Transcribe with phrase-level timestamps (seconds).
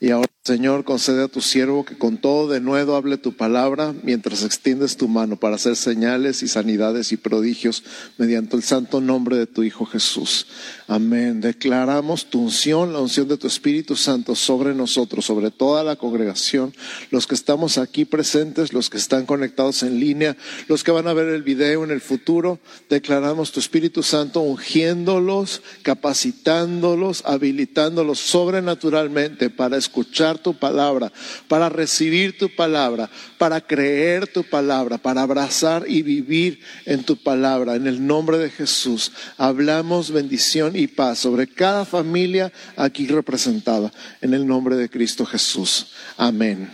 [0.00, 3.92] Y ahora, Señor, concede a tu siervo que con todo de nuevo hable tu palabra
[4.04, 7.82] mientras extiendes tu mano para hacer señales y sanidades y prodigios
[8.16, 10.46] mediante el santo nombre de tu Hijo Jesús.
[10.86, 11.40] Amén.
[11.40, 16.72] Declaramos tu unción, la unción de tu Espíritu Santo sobre nosotros, sobre toda la congregación,
[17.10, 20.36] los que estamos aquí presentes, los que están conectados en línea,
[20.68, 22.60] los que van a ver el video en el futuro.
[22.88, 31.12] Declaramos tu Espíritu Santo ungiéndolos, capacitándolos, habilitándolos sobrenaturalmente para escuchar tu palabra,
[31.48, 37.76] para recibir tu palabra, para creer tu palabra, para abrazar y vivir en tu palabra.
[37.76, 43.92] En el nombre de Jesús hablamos bendición y paz sobre cada familia aquí representada.
[44.20, 45.88] En el nombre de Cristo Jesús.
[46.16, 46.70] Amén.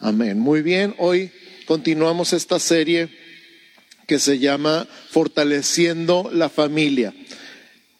[0.00, 0.38] Amén.
[0.38, 1.30] Muy bien, hoy
[1.66, 3.08] continuamos esta serie
[4.06, 7.14] que se llama Fortaleciendo la familia.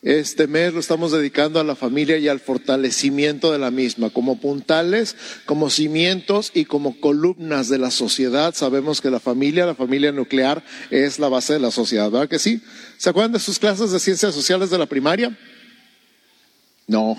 [0.05, 4.39] Este mes lo estamos dedicando a la familia y al fortalecimiento de la misma, como
[4.39, 8.55] puntales, como cimientos y como columnas de la sociedad.
[8.55, 12.39] Sabemos que la familia, la familia nuclear, es la base de la sociedad, ¿verdad que
[12.39, 12.61] sí?
[12.99, 15.35] ¿Se acuerdan de sus clases de ciencias sociales de la primaria?
[16.87, 17.19] No.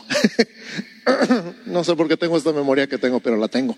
[1.65, 3.75] no sé por qué tengo esta memoria que tengo, pero la tengo.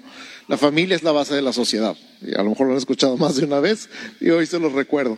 [0.50, 1.96] La familia es la base de la sociedad.
[2.22, 3.88] Y a lo mejor lo han escuchado más de una vez
[4.20, 5.18] y hoy se los recuerdo.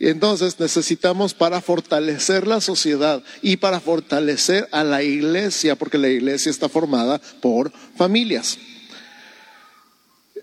[0.00, 6.50] Entonces necesitamos para fortalecer la sociedad y para fortalecer a la iglesia, porque la iglesia
[6.50, 8.58] está formada por familias.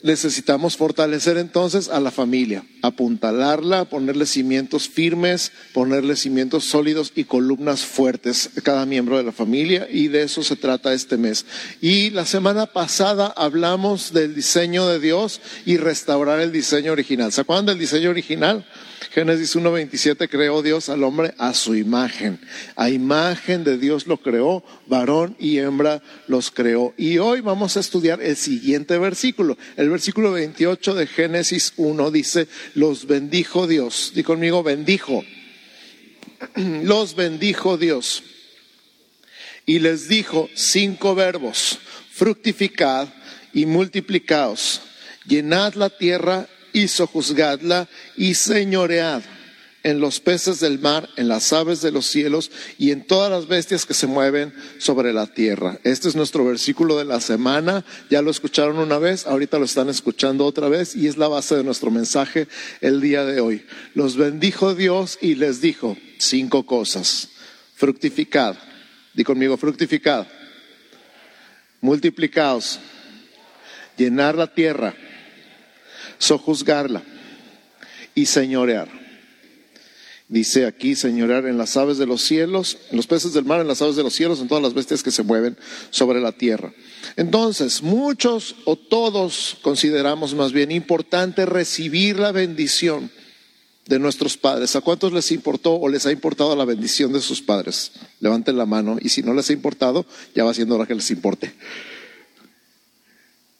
[0.03, 7.85] Necesitamos fortalecer entonces a la familia, apuntalarla, ponerle cimientos firmes, ponerle cimientos sólidos y columnas
[7.85, 11.45] fuertes cada miembro de la familia y de eso se trata este mes.
[11.81, 17.31] Y la semana pasada hablamos del diseño de Dios y restaurar el diseño original.
[17.31, 18.63] ¿Se acuerdan del diseño original?
[19.11, 22.39] Génesis 1.27 creó Dios al hombre a su imagen.
[22.75, 26.93] A imagen de Dios lo creó, varón y hembra los creó.
[26.97, 29.57] Y hoy vamos a estudiar el siguiente versículo.
[29.77, 34.11] El versículo 28 de Génesis 1 dice, los bendijo Dios.
[34.15, 35.23] Di conmigo, bendijo.
[36.83, 38.23] Los bendijo Dios.
[39.65, 41.79] Y les dijo cinco verbos,
[42.11, 43.07] fructificad
[43.53, 44.81] y multiplicaos,
[45.25, 47.87] llenad la tierra y sojuzgadla
[48.17, 49.23] y señoread
[49.83, 53.47] en los peces del mar, en las aves de los cielos y en todas las
[53.47, 55.79] bestias que se mueven sobre la tierra.
[55.85, 57.85] Este es nuestro versículo de la semana.
[58.09, 61.55] Ya lo escucharon una vez, ahorita lo están escuchando otra vez y es la base
[61.55, 62.49] de nuestro mensaje
[62.81, 63.65] el día de hoy.
[63.93, 67.29] Los bendijo Dios y les dijo cinco cosas.
[67.75, 68.57] Fructificad.
[69.13, 70.27] Di conmigo, fructificad.
[71.79, 72.79] Multiplicaos.
[73.95, 74.93] Llenar la tierra
[76.17, 77.03] sojuzgarla
[78.13, 79.05] y señorear.
[80.27, 83.67] Dice aquí, señorear en las aves de los cielos, en los peces del mar, en
[83.67, 85.55] las aves de los cielos, en todas las bestias que se mueven
[85.91, 86.73] sobre la tierra.
[87.15, 93.11] Entonces, muchos o todos consideramos más bien importante recibir la bendición
[93.87, 94.75] de nuestros padres.
[94.75, 97.91] ¿A cuántos les importó o les ha importado la bendición de sus padres?
[98.19, 101.11] Levanten la mano y si no les ha importado, ya va siendo hora que les
[101.11, 101.53] importe.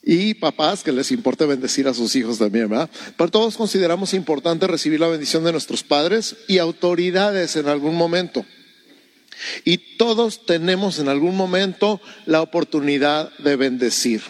[0.08, 2.92] Y papás que les importe bendecir a sus hijos también, ¿verdad?
[3.18, 8.46] Pero todos consideramos importante recibir la bendición de nuestros padres y autoridades en algún momento.
[9.64, 14.22] Y todos tenemos en algún momento la oportunidad de bendecir.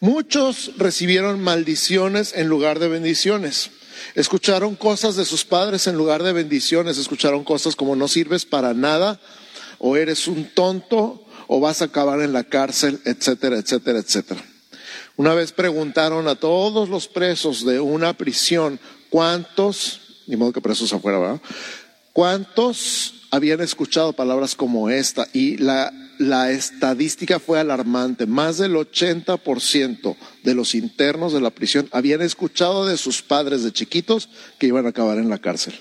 [0.00, 3.70] Muchos recibieron maldiciones en lugar de bendiciones.
[4.16, 6.98] Escucharon cosas de sus padres en lugar de bendiciones.
[6.98, 9.20] Escucharon cosas como no sirves para nada,
[9.78, 14.44] o eres un tonto, o vas a acabar en la cárcel, etcétera, etcétera, etcétera.
[15.16, 18.80] Una vez preguntaron a todos los presos de una prisión
[19.10, 21.40] cuántos, ni modo que presos afuera, ¿verdad?
[22.12, 25.28] ¿Cuántos habían escuchado palabras como esta?
[25.32, 28.26] Y la, la estadística fue alarmante.
[28.26, 33.72] Más del 80% de los internos de la prisión habían escuchado de sus padres de
[33.72, 35.74] chiquitos que iban a acabar en la cárcel.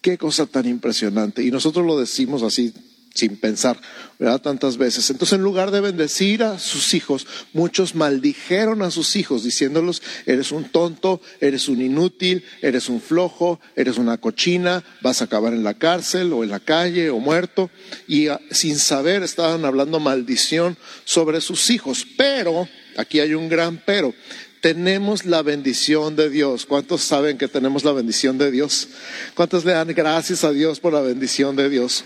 [0.00, 1.42] Qué cosa tan impresionante.
[1.42, 2.72] Y nosotros lo decimos así
[3.18, 3.80] sin pensar,
[4.18, 4.40] ¿verdad?
[4.40, 5.10] Tantas veces.
[5.10, 10.52] Entonces, en lugar de bendecir a sus hijos, muchos maldijeron a sus hijos, diciéndolos, eres
[10.52, 15.64] un tonto, eres un inútil, eres un flojo, eres una cochina, vas a acabar en
[15.64, 17.70] la cárcel o en la calle o muerto.
[18.06, 22.06] Y ah, sin saber estaban hablando maldición sobre sus hijos.
[22.16, 24.14] Pero, aquí hay un gran pero,
[24.60, 26.66] tenemos la bendición de Dios.
[26.66, 28.88] ¿Cuántos saben que tenemos la bendición de Dios?
[29.34, 32.04] ¿Cuántos le dan gracias a Dios por la bendición de Dios?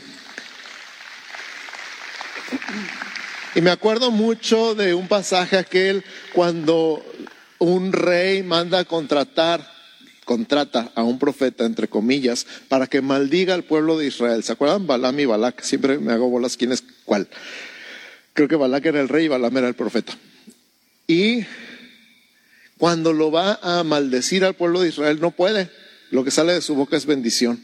[3.54, 6.02] Y me acuerdo mucho de un pasaje aquel
[6.32, 7.04] cuando
[7.58, 9.70] un rey manda a contratar,
[10.24, 14.42] contrata a un profeta, entre comillas, para que maldiga al pueblo de Israel.
[14.42, 14.86] ¿Se acuerdan?
[14.86, 15.60] Balam y Balak.
[15.62, 17.28] Siempre me hago bolas quién es cuál.
[18.32, 20.14] Creo que Balac era el rey y Balam era el profeta.
[21.06, 21.44] Y
[22.78, 25.68] cuando lo va a maldecir al pueblo de Israel, no puede.
[26.10, 27.62] Lo que sale de su boca es bendición.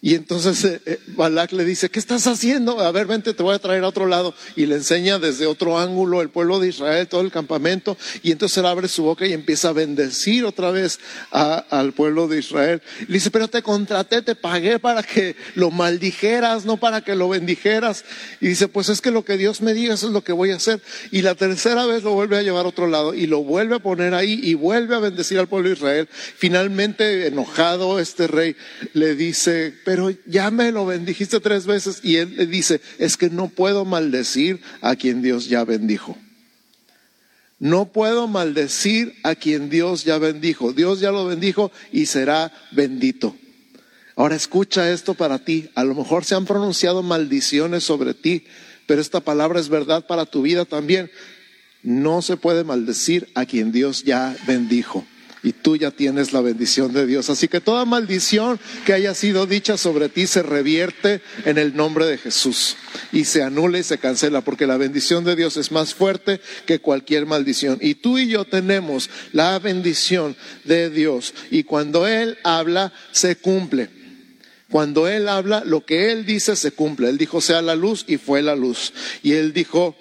[0.00, 2.78] Y entonces eh, eh, Balak le dice, ¿qué estás haciendo?
[2.78, 4.32] A ver, vente, te voy a traer a otro lado.
[4.54, 7.96] Y le enseña desde otro ángulo el pueblo de Israel, todo el campamento.
[8.22, 11.00] Y entonces él abre su boca y empieza a bendecir otra vez
[11.32, 12.80] al pueblo de Israel.
[13.08, 17.28] Le dice, pero te contraté, te pagué para que lo maldijeras, no para que lo
[17.28, 18.04] bendijeras.
[18.40, 20.52] Y dice, pues es que lo que Dios me diga, eso es lo que voy
[20.52, 20.80] a hacer.
[21.10, 23.80] Y la tercera vez lo vuelve a llevar a otro lado y lo vuelve a
[23.80, 26.08] poner ahí y vuelve a bendecir al pueblo de Israel.
[26.12, 28.54] Finalmente, enojado, este rey
[28.92, 32.00] le dice, pero ya me lo bendijiste tres veces.
[32.02, 36.14] Y él le dice, es que no puedo maldecir a quien Dios ya bendijo.
[37.58, 40.74] No puedo maldecir a quien Dios ya bendijo.
[40.74, 43.34] Dios ya lo bendijo y será bendito.
[44.14, 45.70] Ahora escucha esto para ti.
[45.74, 48.44] A lo mejor se han pronunciado maldiciones sobre ti,
[48.86, 51.10] pero esta palabra es verdad para tu vida también.
[51.82, 55.06] No se puede maldecir a quien Dios ya bendijo
[55.42, 57.30] y tú ya tienes la bendición de Dios.
[57.30, 62.06] Así que toda maldición que haya sido dicha sobre ti se revierte en el nombre
[62.06, 62.76] de Jesús
[63.12, 66.80] y se anula y se cancela porque la bendición de Dios es más fuerte que
[66.80, 67.78] cualquier maldición.
[67.80, 73.90] Y tú y yo tenemos la bendición de Dios y cuando Él habla se cumple.
[74.70, 77.08] Cuando Él habla, lo que Él dice se cumple.
[77.08, 78.92] Él dijo, sea la luz y fue la luz.
[79.22, 79.96] Y Él dijo,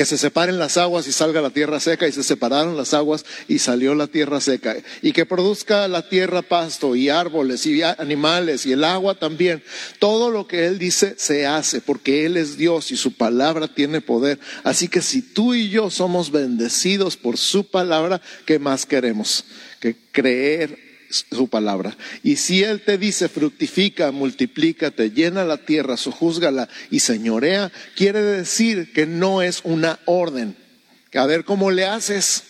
[0.00, 3.26] que se separen las aguas y salga la tierra seca, y se separaron las aguas
[3.48, 8.64] y salió la tierra seca, y que produzca la tierra pasto y árboles y animales
[8.64, 9.62] y el agua también.
[9.98, 14.00] Todo lo que Él dice se hace, porque Él es Dios y su palabra tiene
[14.00, 14.40] poder.
[14.64, 19.44] Así que si tú y yo somos bendecidos por su palabra, ¿qué más queremos?
[19.80, 21.96] Que creer su palabra.
[22.22, 28.92] Y si Él te dice fructifica, multiplícate, llena la tierra, sojúzgala y señorea, quiere decir
[28.92, 30.56] que no es una orden.
[31.14, 32.44] A ver cómo le haces.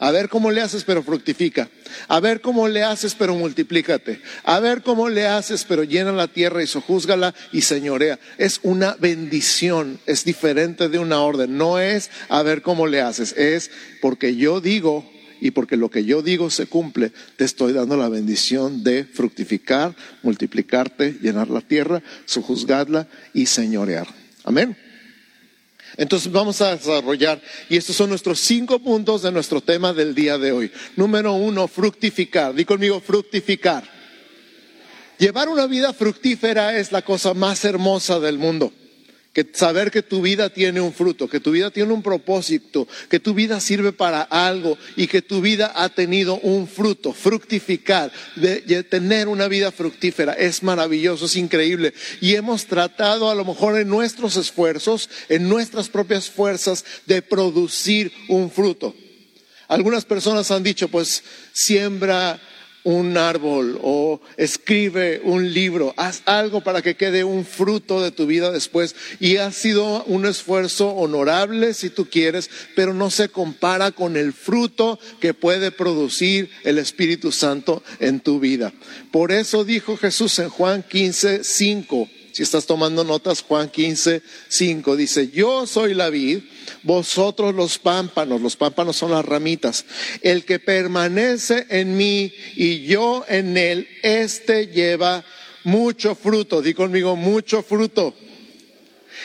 [0.00, 1.68] A ver cómo le haces, pero fructifica.
[2.06, 4.22] A ver cómo le haces, pero multiplícate.
[4.44, 8.20] A ver cómo le haces, pero llena la tierra y sojúzgala y señorea.
[8.38, 11.58] Es una bendición, es diferente de una orden.
[11.58, 15.10] No es a ver cómo le haces, es porque yo digo
[15.40, 19.94] y porque lo que yo digo se cumple, te estoy dando la bendición de fructificar,
[20.22, 24.06] multiplicarte, llenar la tierra, sojuzgarla y señorear.
[24.44, 24.76] Amén.
[25.96, 30.38] Entonces vamos a desarrollar, y estos son nuestros cinco puntos de nuestro tema del día
[30.38, 30.70] de hoy.
[30.96, 32.54] Número uno, fructificar.
[32.54, 33.84] Di conmigo, fructificar.
[35.18, 38.72] Llevar una vida fructífera es la cosa más hermosa del mundo
[39.38, 43.20] que saber que tu vida tiene un fruto, que tu vida tiene un propósito, que
[43.20, 48.82] tu vida sirve para algo y que tu vida ha tenido un fruto, fructificar, de,
[48.82, 51.94] tener una vida fructífera, es maravilloso, es increíble.
[52.20, 58.10] Y hemos tratado a lo mejor en nuestros esfuerzos, en nuestras propias fuerzas, de producir
[58.26, 58.92] un fruto.
[59.68, 62.40] Algunas personas han dicho, pues siembra
[62.84, 68.26] un árbol o escribe un libro, haz algo para que quede un fruto de tu
[68.26, 68.94] vida después.
[69.20, 74.32] Y ha sido un esfuerzo honorable si tú quieres, pero no se compara con el
[74.32, 78.72] fruto que puede producir el Espíritu Santo en tu vida.
[79.10, 82.08] Por eso dijo Jesús en Juan 15, 5.
[82.38, 86.38] Si estás tomando notas, Juan 15, 5 dice, yo soy la vid
[86.84, 89.84] vosotros los pámpanos, los pámpanos son las ramitas,
[90.22, 95.24] el que permanece en mí y yo en él, este lleva
[95.64, 98.14] mucho fruto, di conmigo mucho fruto.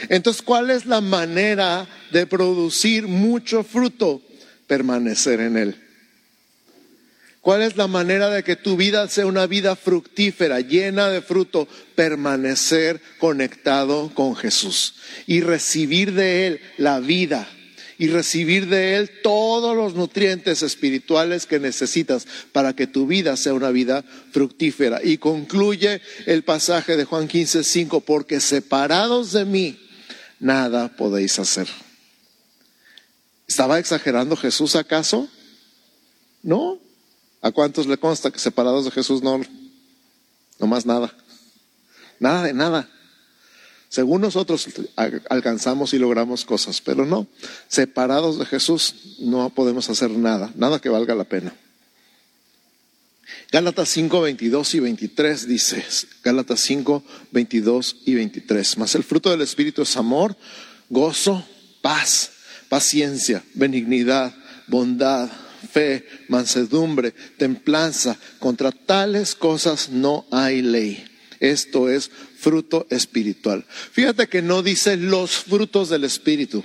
[0.10, 4.24] Entonces, ¿cuál es la manera de producir mucho fruto?
[4.66, 5.83] Permanecer en él.
[7.44, 11.68] ¿Cuál es la manera de que tu vida sea una vida fructífera, llena de fruto?
[11.94, 14.96] Permanecer conectado con Jesús
[15.28, 17.46] y recibir de Él la vida
[17.98, 23.54] y recibir de Él todos los nutrientes espirituales que necesitas para que tu vida sea
[23.54, 25.02] una vida fructífera.
[25.04, 29.80] Y concluye el pasaje de Juan 15, 5, porque separados de mí,
[30.40, 31.68] nada podéis hacer.
[33.50, 35.28] ¿Estaba exagerando Jesús acaso?
[36.42, 36.80] No,
[37.44, 39.42] ¿A cuántos le consta que separados de Jesús no,
[40.60, 41.14] no más nada?
[42.18, 42.90] Nada de nada.
[43.90, 44.66] Según nosotros
[45.30, 47.28] alcanzamos y logramos cosas, pero no,
[47.68, 51.54] separados de Jesús no podemos hacer nada, nada que valga la pena.
[53.52, 55.86] Gálatas 5, 22 y 23 dice,
[56.24, 60.38] Gálatas 5, 22 y 23, mas el fruto del Espíritu es amor,
[60.90, 61.46] gozo,
[61.82, 62.32] paz,
[62.70, 64.34] paciencia, benignidad,
[64.68, 65.30] bondad,
[65.72, 68.18] fe, mansedumbre, templanza.
[68.40, 71.06] Contra tales cosas no hay ley.
[71.40, 73.66] Esto es fruto espiritual.
[73.68, 76.64] Fíjate que no dice los frutos del Espíritu.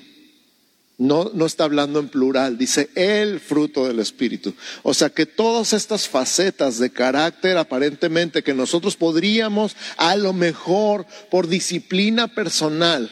[0.99, 4.55] No, no está hablando en plural, dice el fruto del Espíritu.
[4.83, 11.07] O sea que todas estas facetas de carácter aparentemente que nosotros podríamos a lo mejor
[11.31, 13.11] por disciplina personal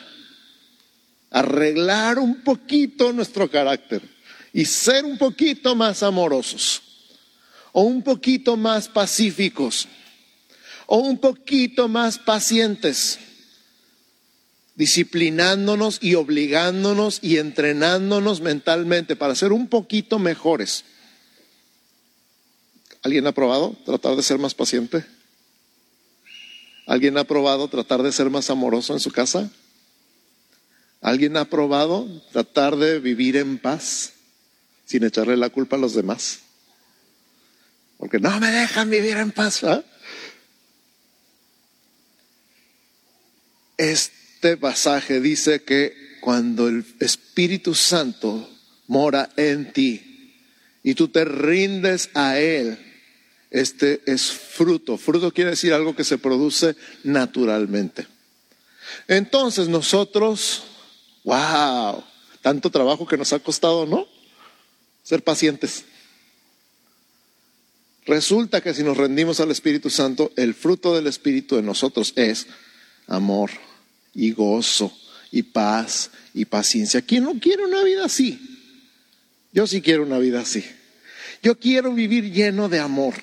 [1.31, 4.16] arreglar un poquito nuestro carácter
[4.57, 6.81] y ser un poquito más amorosos
[7.73, 9.87] o un poquito más pacíficos
[10.87, 13.19] o un poquito más pacientes
[14.75, 20.87] disciplinándonos y obligándonos y entrenándonos mentalmente para ser un poquito mejores.
[23.03, 25.05] ¿Alguien ha probado tratar de ser más paciente?
[26.87, 29.51] ¿Alguien ha probado tratar de ser más amoroso en su casa?
[31.03, 34.15] ¿Alguien ha probado tratar de vivir en paz
[34.87, 36.39] sin echarle la culpa a los demás?
[37.99, 39.65] Porque no me dejan vivir en paz.
[39.65, 39.85] ¿ah?
[43.77, 48.51] Este pasaje dice que cuando el Espíritu Santo
[48.87, 50.33] mora en ti
[50.83, 52.79] y tú te rindes a Él,
[53.51, 54.99] este es fruto.
[54.99, 58.07] Fruto quiere decir algo que se produce naturalmente.
[59.09, 60.65] Entonces nosotros,
[61.25, 62.05] wow,
[62.43, 64.16] tanto trabajo que nos ha costado, ¿no?
[65.07, 65.85] Ser pacientes.
[68.07, 72.49] Resulta que si nos rendimos al Espíritu Santo, el fruto del Espíritu en nosotros es
[73.07, 73.51] amor,
[74.17, 74.93] y gozo
[75.31, 77.03] y paz y paciencia.
[77.03, 78.41] ¿Quién no quiere una vida así?
[79.53, 80.65] Yo sí quiero una vida así.
[81.41, 83.15] Yo quiero vivir lleno de amor.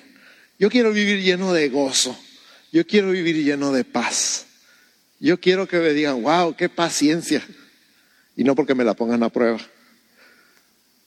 [0.58, 2.16] Yo quiero vivir lleno de gozo.
[2.72, 4.46] Yo quiero vivir lleno de paz.
[5.20, 7.46] Yo quiero que me digan, wow, qué paciencia.
[8.36, 9.60] Y no porque me la pongan a prueba.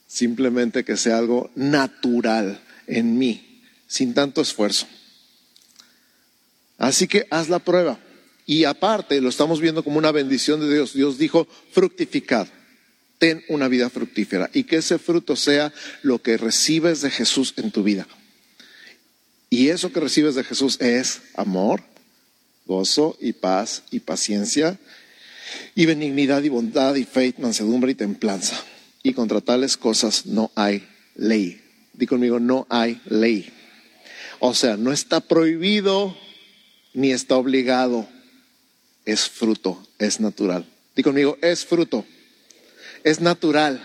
[0.08, 4.88] Simplemente que sea algo natural en mí, sin tanto esfuerzo.
[6.78, 8.00] Así que haz la prueba.
[8.46, 10.94] Y aparte, lo estamos viendo como una bendición de Dios.
[10.94, 12.48] Dios dijo, fructificad,
[13.18, 17.72] ten una vida fructífera y que ese fruto sea lo que recibes de Jesús en
[17.72, 18.08] tu vida.
[19.50, 21.84] Y eso que recibes de Jesús es amor,
[22.66, 24.78] gozo y paz y paciencia
[25.74, 28.62] y benignidad y bondad y fe, mansedumbre y templanza.
[29.04, 31.62] Y contra tales cosas no hay ley.
[31.94, 33.52] Di conmigo, no hay ley.
[34.40, 36.16] O sea, no está prohibido
[36.94, 38.08] ni está obligado
[39.08, 40.70] es fruto, es natural.
[40.94, 42.06] Dí conmigo, es fruto,
[43.06, 43.82] es natural.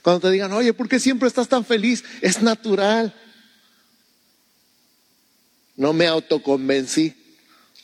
[0.00, 2.04] Cuando te digan, oye, ¿por qué siempre estás tan feliz?
[2.20, 3.12] Es natural.
[5.74, 7.14] No me autoconvencí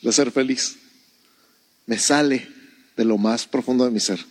[0.01, 0.77] de ser feliz.
[1.85, 2.47] Me sale
[2.95, 4.25] de lo más profundo de mi ser.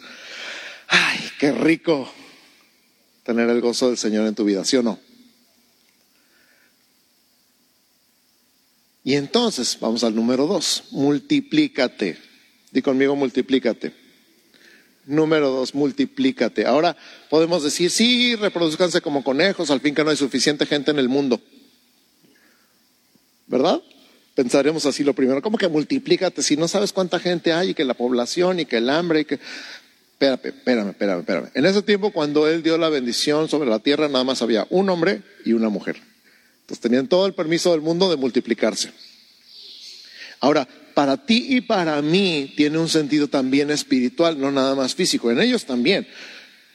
[0.88, 2.08] Ay, qué rico
[3.24, 5.00] tener el gozo del Señor en tu vida, ¿sí o no?
[9.02, 12.16] Y entonces, vamos al número dos, multiplícate.
[12.70, 13.92] Di conmigo, multiplícate.
[15.04, 16.64] Número dos, multiplícate.
[16.64, 16.96] Ahora
[17.28, 21.08] podemos decir, sí, reproduzcanse como conejos, al fin que no hay suficiente gente en el
[21.08, 21.40] mundo.
[23.48, 23.82] ¿Verdad?
[24.36, 27.84] Pensaremos así lo primero, ¿cómo que multiplícate si no sabes cuánta gente hay y que
[27.84, 29.40] la población y que el hambre y que...
[30.22, 31.50] Espérame, espérame, espérame, espérame.
[31.54, 34.88] En ese tiempo cuando Él dio la bendición sobre la tierra, nada más había un
[34.88, 35.96] hombre y una mujer.
[36.60, 38.92] Entonces tenían todo el permiso del mundo de multiplicarse.
[40.38, 45.28] Ahora, para ti y para mí tiene un sentido también espiritual, no nada más físico.
[45.32, 46.06] En ellos también.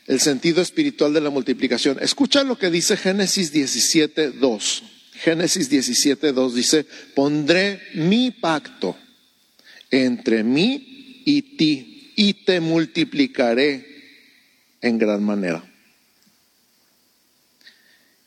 [0.08, 2.00] El sentido espiritual de la multiplicación.
[2.02, 4.84] Escucha lo que dice Génesis 17, 2.
[5.14, 6.86] Génesis 17, 2 dice,
[7.16, 8.98] pondré mi pacto
[9.90, 13.86] entre mí y ti y te multiplicaré
[14.82, 15.64] en gran manera.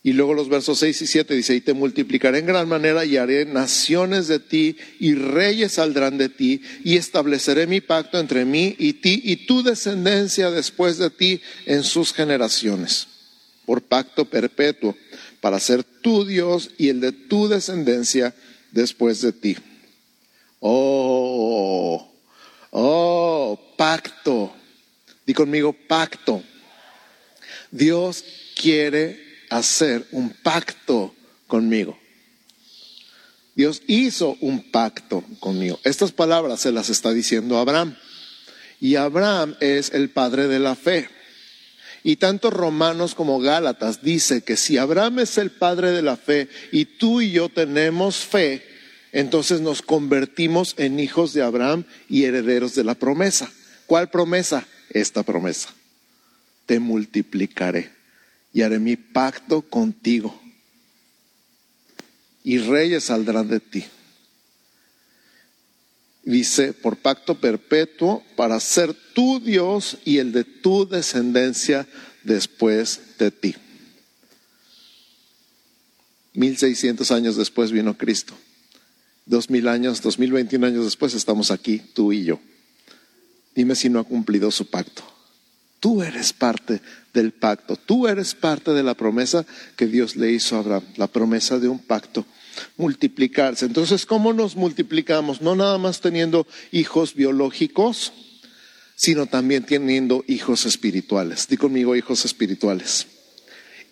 [0.02, 3.18] Y luego los versos 6 y 7 dice, y te multiplicaré en gran manera y
[3.18, 8.76] haré naciones de ti y reyes saldrán de ti y estableceré mi pacto entre mí
[8.78, 13.09] y ti y tu descendencia después de ti en sus generaciones,
[13.66, 14.97] por pacto perpetuo,
[15.40, 18.35] para ser tu Dios y el de tu descendencia
[18.70, 19.56] después de ti.
[20.61, 22.09] Oh,
[22.70, 24.54] oh, pacto.
[25.26, 26.42] Di conmigo, pacto.
[27.70, 28.24] Dios
[28.54, 31.14] quiere hacer un pacto
[31.46, 31.98] conmigo.
[33.54, 35.78] Dios hizo un pacto conmigo.
[35.84, 37.96] Estas palabras se las está diciendo Abraham.
[38.80, 41.08] Y Abraham es el padre de la fe.
[42.02, 46.48] Y tanto Romanos como Gálatas dice que si Abraham es el padre de la fe
[46.72, 48.69] y tú y yo tenemos fe,
[49.12, 53.50] entonces nos convertimos en hijos de Abraham y herederos de la promesa.
[53.86, 54.66] ¿Cuál promesa?
[54.90, 55.70] Esta promesa.
[56.66, 57.90] Te multiplicaré
[58.52, 60.40] y haré mi pacto contigo.
[62.44, 63.84] Y reyes saldrán de ti.
[66.22, 71.86] Dice, por pacto perpetuo para ser tu Dios y el de tu descendencia
[72.22, 73.56] después de ti.
[76.34, 78.34] Mil seiscientos años después vino Cristo.
[79.30, 82.40] Dos mil años, dos mil veintiún años después estamos aquí, tú y yo.
[83.54, 85.04] Dime si no ha cumplido su pacto.
[85.78, 86.82] Tú eres parte
[87.14, 87.76] del pacto.
[87.76, 89.46] Tú eres parte de la promesa
[89.76, 92.26] que Dios le hizo a Abraham, la promesa de un pacto
[92.76, 93.66] multiplicarse.
[93.66, 95.40] Entonces, ¿cómo nos multiplicamos?
[95.40, 98.12] No nada más teniendo hijos biológicos,
[98.96, 101.46] sino también teniendo hijos espirituales.
[101.46, 103.06] Di conmigo hijos espirituales.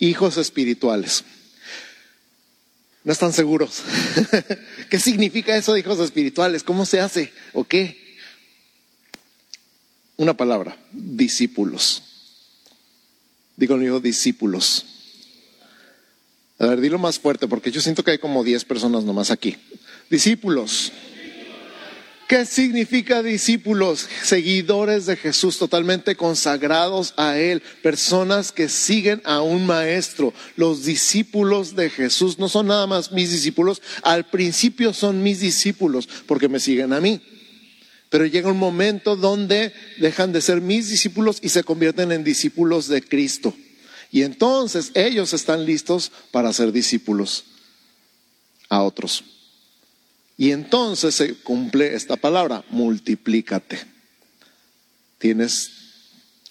[0.01, 1.23] Hijos espirituales.
[3.05, 3.83] No están seguros.
[4.91, 6.63] ¿Qué significa eso de hijos espirituales?
[6.63, 7.33] ¿Cómo se hace?
[7.53, 7.97] ¿O qué?
[10.17, 12.03] Una palabra, discípulos.
[13.57, 14.85] Digo conmigo discípulos.
[16.59, 19.57] A ver, dilo más fuerte porque yo siento que hay como 10 personas nomás aquí.
[20.11, 20.93] Discípulos.
[22.29, 24.07] ¿Qué significa discípulos?
[24.23, 30.35] Seguidores de Jesús, totalmente consagrados a Él, personas que siguen a un maestro.
[30.55, 36.07] Los discípulos de Jesús no son nada más mis discípulos, al principio son mis discípulos
[36.27, 37.23] porque me siguen a mí.
[38.11, 42.89] Pero llega un momento donde dejan de ser mis discípulos y se convierten en discípulos
[42.89, 43.55] de Cristo.
[44.13, 47.45] Y entonces ellos están listos para ser discípulos
[48.69, 49.25] a otros.
[50.41, 53.81] Y entonces se cumple esta palabra, multiplícate.
[55.19, 55.73] Tienes,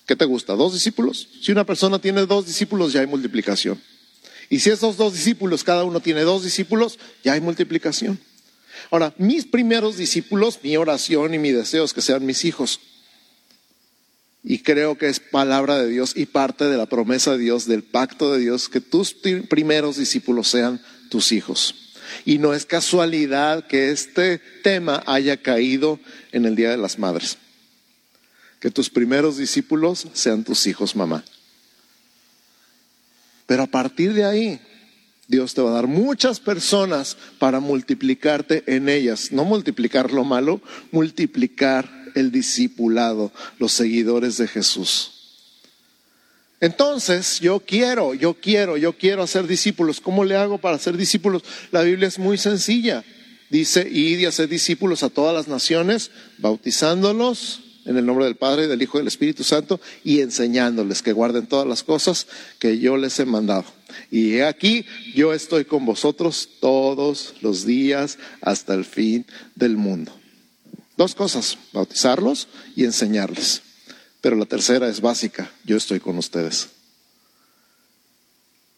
[0.05, 0.53] ¿qué te gusta?
[0.55, 1.29] ¿Dos discípulos?
[1.41, 3.81] Si una persona tiene dos discípulos, ya hay multiplicación.
[4.49, 8.19] Y si esos dos discípulos, cada uno tiene dos discípulos, ya hay multiplicación.
[8.91, 12.81] Ahora, mis primeros discípulos, mi oración y mi deseo es que sean mis hijos.
[14.43, 17.83] Y creo que es palabra de Dios y parte de la promesa de Dios, del
[17.83, 21.86] pacto de Dios, que tus primeros discípulos sean tus hijos.
[22.25, 25.99] Y no es casualidad que este tema haya caído
[26.31, 27.37] en el Día de las Madres.
[28.59, 31.23] Que tus primeros discípulos sean tus hijos, mamá.
[33.45, 34.59] Pero a partir de ahí,
[35.27, 39.31] Dios te va a dar muchas personas para multiplicarte en ellas.
[39.31, 45.16] No multiplicar lo malo, multiplicar el discipulado, los seguidores de Jesús.
[46.59, 50.01] Entonces, yo quiero, yo quiero, yo quiero hacer discípulos.
[50.01, 51.43] ¿Cómo le hago para hacer discípulos?
[51.71, 53.03] La Biblia es muy sencilla.
[53.49, 58.67] Dice, id y hacer discípulos a todas las naciones, bautizándolos en el nombre del Padre,
[58.67, 62.27] del Hijo y del Espíritu Santo y enseñándoles que guarden todas las cosas
[62.59, 63.65] que yo les he mandado.
[64.11, 70.11] Y aquí, yo estoy con vosotros todos los días hasta el fin del mundo.
[70.97, 73.61] Dos cosas, bautizarlos y enseñarles.
[74.27, 76.67] Pero la tercera es básica, yo estoy con ustedes.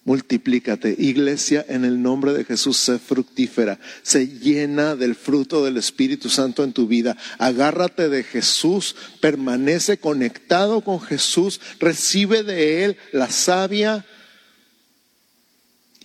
[0.03, 6.29] Multiplícate, iglesia, en el nombre de Jesús, sé fructífera, se llena del fruto del Espíritu
[6.29, 7.17] Santo en tu vida.
[7.39, 14.05] Agárrate de Jesús, permanece conectado con Jesús, recibe de Él la savia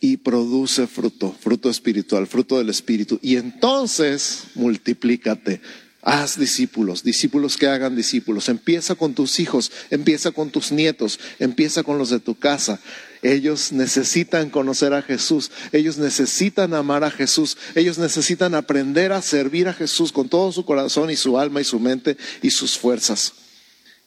[0.01, 3.19] y produce fruto, fruto espiritual, fruto del Espíritu.
[3.21, 5.61] Y entonces multiplícate.
[6.07, 8.51] Haz discípulos, discípulos que hagan discípulos.
[8.51, 12.79] Empieza con tus hijos, empieza con tus nietos, empieza con los de tu casa.
[13.23, 19.67] Ellos necesitan conocer a Jesús, ellos necesitan amar a Jesús, ellos necesitan aprender a servir
[19.67, 23.33] a Jesús con todo su corazón y su alma y su mente y sus fuerzas.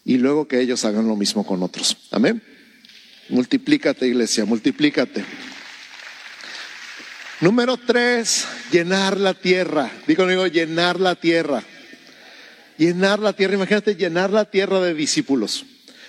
[0.05, 1.97] Y luego que ellos hagan lo mismo con otros.
[2.11, 2.43] Amén.
[3.29, 5.25] Multiplícate, iglesia, multiplícate.
[7.41, 9.91] Número tres, llenar la tierra.
[10.05, 11.63] Digo, conmigo, llenar la tierra
[12.77, 15.65] llenar la tierra, imagínate llenar la tierra de discípulos.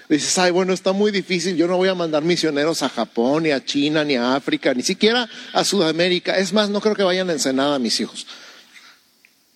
[0.08, 3.50] Dices, ay, bueno, está muy difícil, yo no voy a mandar misioneros a Japón, ni
[3.50, 6.38] a China, ni a África, ni siquiera a Sudamérica.
[6.38, 8.26] Es más, no creo que vayan a Ensenada mis hijos.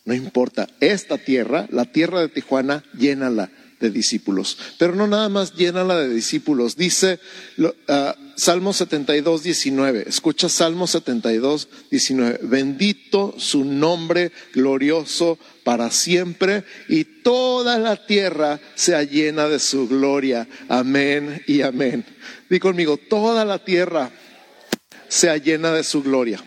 [0.04, 3.50] No importa, esta tierra, la tierra de Tijuana, llénala
[3.82, 4.56] de discípulos.
[4.78, 6.76] Pero no nada más llénala de discípulos.
[6.76, 7.18] Dice
[7.58, 7.72] uh,
[8.36, 10.04] Salmo 72, 19.
[10.08, 12.38] Escucha Salmo 72, 19.
[12.44, 20.48] Bendito su nombre glorioso para siempre y toda la tierra sea llena de su gloria.
[20.68, 22.04] Amén y amén.
[22.48, 24.12] Di conmigo, toda la tierra
[25.08, 26.42] sea llena de su gloria.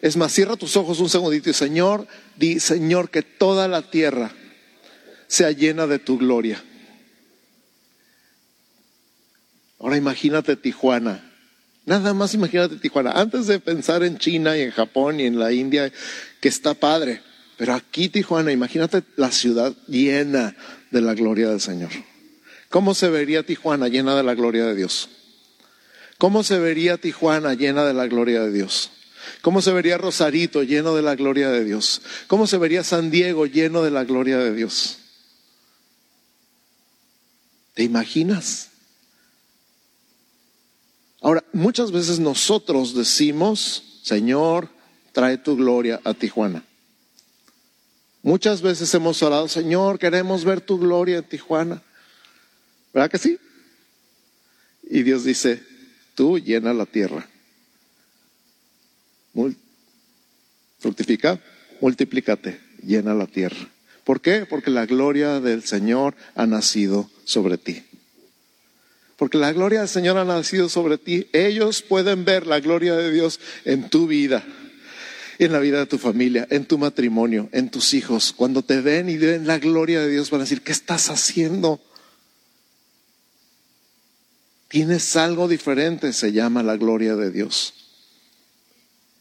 [0.00, 4.32] Es más, cierra tus ojos un segundito y Señor, di Señor que toda la tierra
[5.30, 6.60] sea llena de tu gloria.
[9.78, 11.24] Ahora imagínate Tijuana.
[11.86, 13.12] Nada más imagínate Tijuana.
[13.12, 15.92] Antes de pensar en China y en Japón y en la India,
[16.40, 17.22] que está padre.
[17.56, 20.56] Pero aquí Tijuana, imagínate la ciudad llena
[20.90, 21.90] de la gloria del Señor.
[22.68, 25.10] ¿Cómo se vería Tijuana llena de la gloria de Dios?
[26.18, 28.90] ¿Cómo se vería Tijuana llena de la gloria de Dios?
[29.42, 32.02] ¿Cómo se vería Rosarito lleno de la gloria de Dios?
[32.26, 34.96] ¿Cómo se vería San Diego lleno de la gloria de Dios?
[37.74, 38.70] ¿Te imaginas?
[41.20, 44.68] Ahora, muchas veces nosotros decimos, Señor,
[45.12, 46.64] trae tu gloria a Tijuana.
[48.22, 51.82] Muchas veces hemos orado, Señor, queremos ver tu gloria en Tijuana.
[52.92, 53.38] ¿Verdad que sí?
[54.82, 55.62] Y Dios dice,
[56.14, 57.28] tú llena la tierra.
[60.78, 61.40] Fructifica,
[61.80, 63.68] multiplícate, llena la tierra.
[64.04, 64.46] ¿Por qué?
[64.46, 67.82] Porque la gloria del Señor ha nacido sobre ti.
[69.16, 71.28] Porque la gloria del Señor ha nacido sobre ti.
[71.32, 74.42] Ellos pueden ver la gloria de Dios en tu vida,
[75.38, 78.32] en la vida de tu familia, en tu matrimonio, en tus hijos.
[78.34, 81.80] Cuando te ven y ven la gloria de Dios van a decir, ¿qué estás haciendo?
[84.68, 87.74] Tienes algo diferente, se llama la gloria de Dios.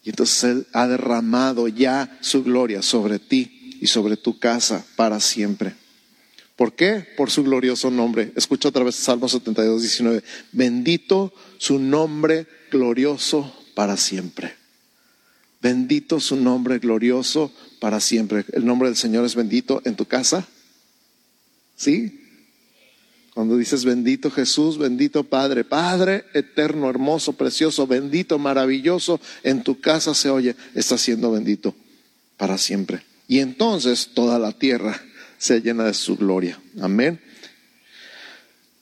[0.04, 5.20] Y entonces Él ha derramado ya su gloria sobre ti y sobre tu casa para
[5.20, 5.74] siempre.
[6.56, 7.06] ¿Por qué?
[7.16, 8.34] Por su glorioso nombre.
[8.36, 10.24] Escucha otra vez Salmo 72, 19.
[10.52, 14.56] Bendito su nombre glorioso para siempre.
[15.62, 18.46] Bendito su nombre glorioso para siempre.
[18.52, 20.48] ¿El nombre del Señor es bendito en tu casa?
[21.78, 22.20] ¿Sí?
[23.34, 30.14] Cuando dices bendito Jesús, bendito Padre, Padre eterno, hermoso, precioso, bendito, maravilloso, en tu casa
[30.14, 31.74] se oye, está siendo bendito
[32.36, 33.09] para siempre.
[33.30, 35.00] Y entonces toda la tierra
[35.38, 36.60] se llena de su gloria.
[36.82, 37.22] Amén.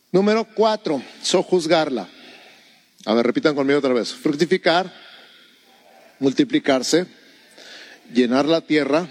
[0.09, 2.07] Número cuatro, sojuzgarla.
[3.03, 4.13] A ver, repitan conmigo otra vez.
[4.13, 4.89] Fructificar,
[6.19, 7.07] multiplicarse,
[8.13, 9.09] llenar la tierra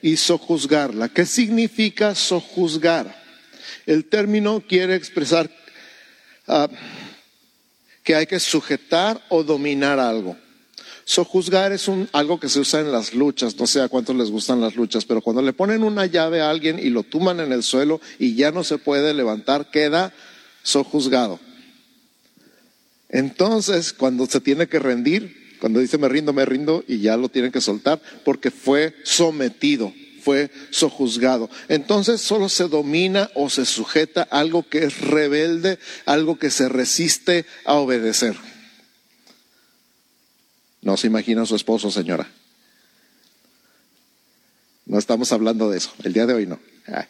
[0.00, 1.10] y sojuzgarla.
[1.10, 3.14] ¿Qué significa sojuzgar?
[3.84, 5.50] El término quiere expresar
[6.48, 6.70] ah,
[8.02, 10.34] que hay que sujetar o dominar algo.
[11.08, 14.28] Sojuzgar es un, algo que se usa en las luchas, no sé a cuántos les
[14.28, 17.52] gustan las luchas, pero cuando le ponen una llave a alguien y lo tuman en
[17.52, 20.12] el suelo y ya no se puede levantar, queda
[20.64, 21.38] sojuzgado.
[23.08, 27.28] Entonces, cuando se tiene que rendir, cuando dice me rindo, me rindo y ya lo
[27.28, 29.92] tienen que soltar porque fue sometido
[30.26, 31.48] fue sojuzgado.
[31.68, 37.46] Entonces solo se domina o se sujeta algo que es rebelde, algo que se resiste
[37.64, 38.34] a obedecer.
[40.86, 42.30] No se imagina su esposo, señora.
[44.84, 46.60] No estamos hablando de eso, el día de hoy no.
[46.86, 47.08] Ah.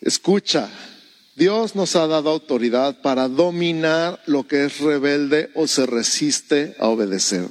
[0.00, 0.68] Escucha,
[1.36, 6.88] Dios nos ha dado autoridad para dominar lo que es rebelde o se resiste a
[6.88, 7.46] obedecer.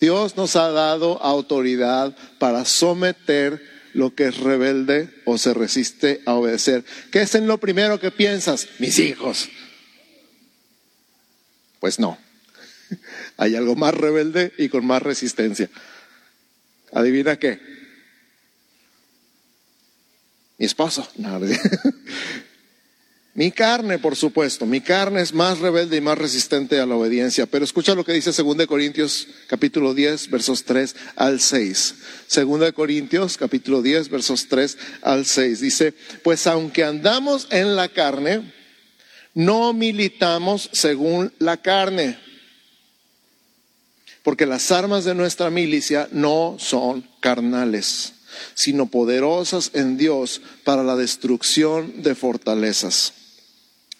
[0.00, 3.62] Dios nos ha dado autoridad para someter
[3.94, 6.84] lo que es rebelde o se resiste a obedecer.
[7.12, 8.66] ¿Qué es en lo primero que piensas?
[8.80, 9.48] Mis hijos.
[11.78, 12.18] Pues no.
[13.36, 15.68] Hay algo más rebelde y con más resistencia.
[16.92, 17.60] ¿Adivina qué?
[20.58, 21.08] Mi esposo.
[21.16, 21.40] No,
[23.32, 27.46] Mi carne, por supuesto, mi carne es más rebelde y más resistente a la obediencia.
[27.46, 31.94] Pero escucha lo que dice 2 Corintios capítulo 10, versos 3 al 6.
[32.34, 35.60] 2 Corintios capítulo 10, versos 3 al 6.
[35.60, 38.52] Dice, pues aunque andamos en la carne,
[39.32, 42.18] no militamos según la carne.
[44.22, 48.12] Porque las armas de nuestra milicia no son carnales,
[48.54, 53.14] sino poderosas en Dios para la destrucción de fortalezas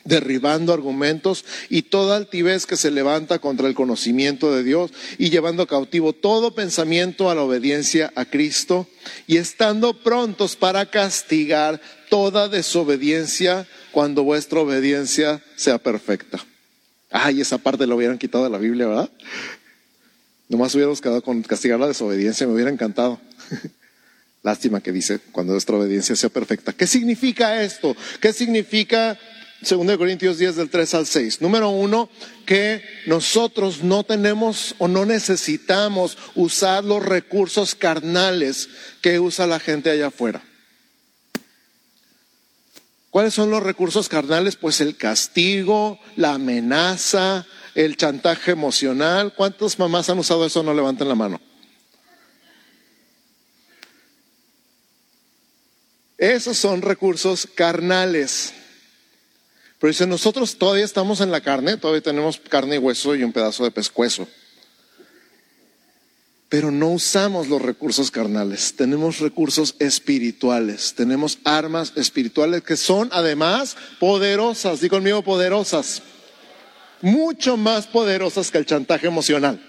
[0.04, 5.66] derribando argumentos y toda altivez que se levanta contra el conocimiento de Dios y llevando
[5.66, 8.86] cautivo todo pensamiento a la obediencia a Cristo
[9.26, 16.44] y estando prontos para castigar toda desobediencia cuando vuestra obediencia sea perfecta.
[17.10, 19.10] Ay, esa parte lo hubieran quitado de la Biblia, ¿verdad?
[20.50, 23.20] Nomás hubiéramos quedado con castigar la desobediencia, me hubiera encantado.
[24.42, 26.72] Lástima que dice cuando nuestra obediencia sea perfecta.
[26.72, 27.96] ¿Qué significa esto?
[28.20, 29.16] ¿Qué significa
[29.62, 31.40] 2 Corintios 10 del 3 al 6.
[31.40, 32.08] Número uno,
[32.46, 38.70] que nosotros no tenemos o no necesitamos usar los recursos carnales
[39.02, 40.42] que usa la gente allá afuera.
[43.10, 44.56] ¿Cuáles son los recursos carnales?
[44.56, 49.34] Pues el castigo, la amenaza, el chantaje emocional.
[49.34, 50.62] ¿Cuántas mamás han usado eso?
[50.62, 51.40] No levanten la mano.
[56.20, 58.52] Esos son recursos carnales.
[59.78, 63.32] Pero dice, nosotros todavía estamos en la carne, todavía tenemos carne y hueso y un
[63.32, 64.28] pedazo de pescuezo.
[66.50, 73.78] Pero no usamos los recursos carnales, tenemos recursos espirituales, tenemos armas espirituales que son además
[73.98, 76.02] poderosas, di conmigo poderosas,
[77.02, 79.66] mucho más poderosas que el chantaje emocional.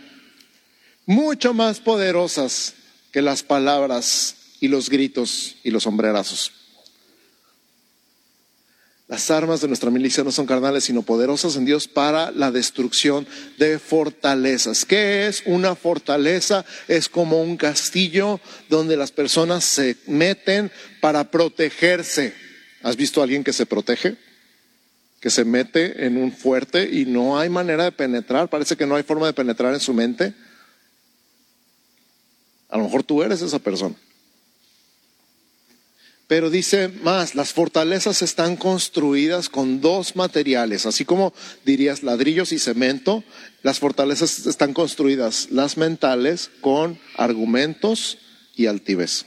[1.06, 2.76] mucho más poderosas
[3.12, 6.54] que las palabras y los gritos y los sombrerazos.
[9.08, 13.28] Las armas de nuestra milicia no son carnales, sino poderosas en Dios para la destrucción
[13.58, 14.86] de fortalezas.
[14.86, 16.64] ¿Qué es una fortaleza?
[16.88, 18.40] Es como un castillo
[18.70, 22.34] donde las personas se meten para protegerse.
[22.84, 24.16] ¿Has visto a alguien que se protege?
[25.22, 28.50] Que se mete en un fuerte y no hay manera de penetrar.
[28.50, 30.34] Parece que no hay forma de penetrar en su mente.
[32.68, 33.96] A lo mejor tú eres esa persona.
[36.32, 41.34] Pero dice más, las fortalezas están construidas con dos materiales, así como
[41.66, 43.26] dirías ladrillos y cemento,
[43.64, 48.18] las fortalezas están construidas, las mentales, con argumentos
[48.56, 49.26] y altivez.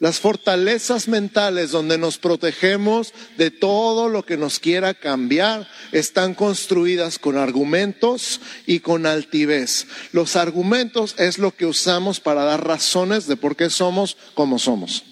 [0.00, 7.18] Las fortalezas mentales donde nos protegemos de todo lo que nos quiera cambiar están construidas
[7.18, 9.88] con argumentos y con altivez.
[10.12, 15.02] Los argumentos es lo que usamos para dar razones de por qué somos como somos.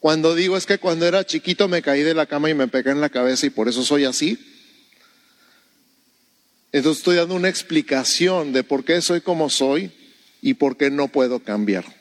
[0.00, 2.90] Cuando digo es que cuando era chiquito me caí de la cama y me pegué
[2.90, 4.38] en la cabeza y por eso soy así.
[6.72, 9.92] Entonces estoy dando una explicación de por qué soy como soy
[10.42, 11.97] y por qué no puedo cambiar.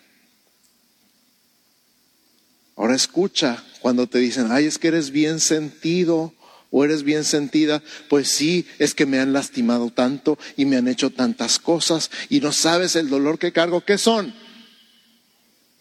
[2.78, 6.34] Ahora escucha cuando te dicen, ay, es que eres bien sentido
[6.70, 7.82] o eres bien sentida.
[8.08, 12.40] Pues sí, es que me han lastimado tanto y me han hecho tantas cosas y
[12.40, 13.82] no sabes el dolor que cargo.
[13.82, 14.32] ¿Qué son?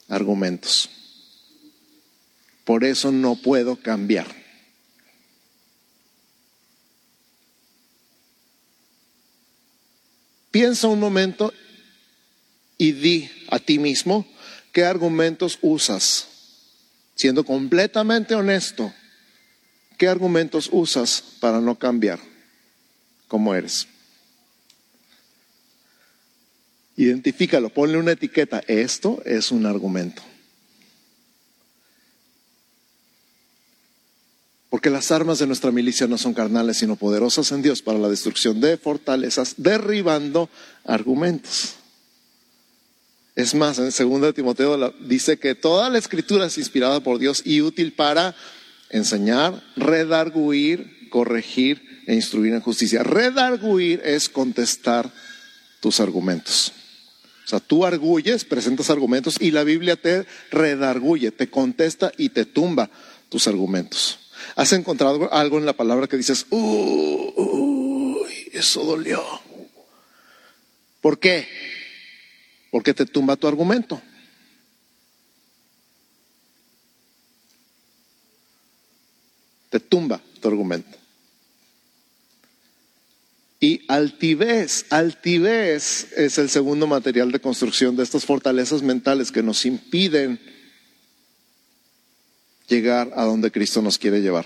[0.09, 0.89] Argumentos.
[2.65, 4.27] Por eso no puedo cambiar.
[10.51, 11.53] Piensa un momento
[12.79, 14.27] y di a ti mismo
[14.73, 16.36] qué argumentos usas.
[17.17, 18.93] Siendo completamente honesto,
[19.97, 22.21] ¿qué argumentos usas para no cambiar
[23.27, 23.89] como eres?
[26.95, 28.63] Identifícalo, ponle una etiqueta.
[28.67, 30.23] Esto es un argumento.
[34.69, 38.11] Porque las armas de nuestra milicia no son carnales, sino poderosas en Dios para la
[38.11, 40.51] destrucción de fortalezas, derribando
[40.85, 41.77] argumentos.
[43.37, 47.61] Es más, en 2 Timoteo dice que toda la escritura es inspirada por Dios y
[47.61, 48.35] útil para
[48.89, 53.03] enseñar, redarguir, corregir e instruir en justicia.
[53.03, 55.13] Redarguir es contestar
[55.81, 56.73] tus argumentos.
[57.45, 62.47] O sea, tú arguyes, presentas argumentos y la Biblia te redarguye, te contesta y te
[62.47, 62.91] tumba
[63.29, 64.19] tus argumentos.
[64.55, 69.23] ¿Has encontrado algo en la palabra que dices, uy, eso dolió?
[71.03, 71.76] ¿Por qué?
[72.77, 74.03] Porque te tumba tu argumento.
[79.71, 80.99] Te tumba tu argumento.
[83.61, 89.65] Y altivez, altivez es el segundo material de construcción de estas fortalezas mentales que nos
[89.65, 90.39] impiden
[92.69, 94.45] llegar a donde Cristo nos quiere llevar.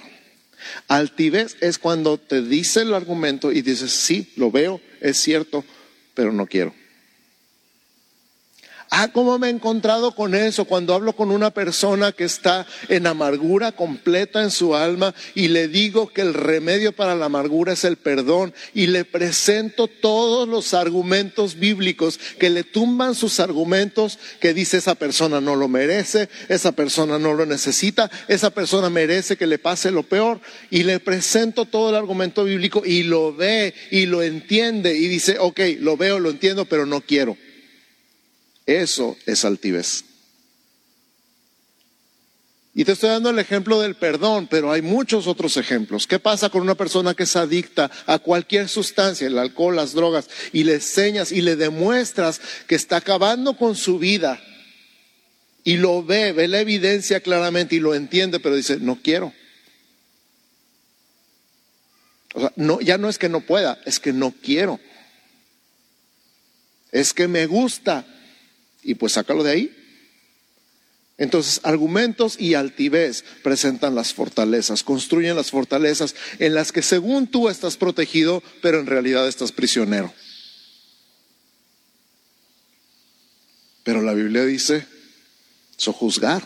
[0.86, 5.64] Altivez es cuando te dice el argumento y dices, sí, lo veo, es cierto,
[6.14, 6.79] pero no quiero.
[8.92, 10.64] Ah, ¿cómo me he encontrado con eso?
[10.64, 15.68] Cuando hablo con una persona que está en amargura completa en su alma y le
[15.68, 20.74] digo que el remedio para la amargura es el perdón y le presento todos los
[20.74, 26.72] argumentos bíblicos que le tumban sus argumentos, que dice esa persona no lo merece, esa
[26.72, 31.64] persona no lo necesita, esa persona merece que le pase lo peor y le presento
[31.64, 36.18] todo el argumento bíblico y lo ve y lo entiende y dice, ok, lo veo,
[36.18, 37.36] lo entiendo, pero no quiero.
[38.66, 40.04] Eso es altivez.
[42.72, 46.06] Y te estoy dando el ejemplo del perdón, pero hay muchos otros ejemplos.
[46.06, 50.30] ¿Qué pasa con una persona que es adicta a cualquier sustancia, el alcohol, las drogas,
[50.52, 54.40] y le enseñas y le demuestras que está acabando con su vida?
[55.64, 59.34] Y lo ve, ve la evidencia claramente y lo entiende, pero dice, no quiero.
[62.34, 64.78] O sea, no, ya no es que no pueda, es que no quiero.
[66.92, 68.06] Es que me gusta,
[68.82, 69.76] y pues sácalo de ahí.
[71.18, 77.50] Entonces, argumentos y altivez presentan las fortalezas, construyen las fortalezas en las que según tú
[77.50, 80.14] estás protegido, pero en realidad estás prisionero.
[83.84, 84.86] Pero la Biblia dice,
[85.76, 86.42] sojuzgar,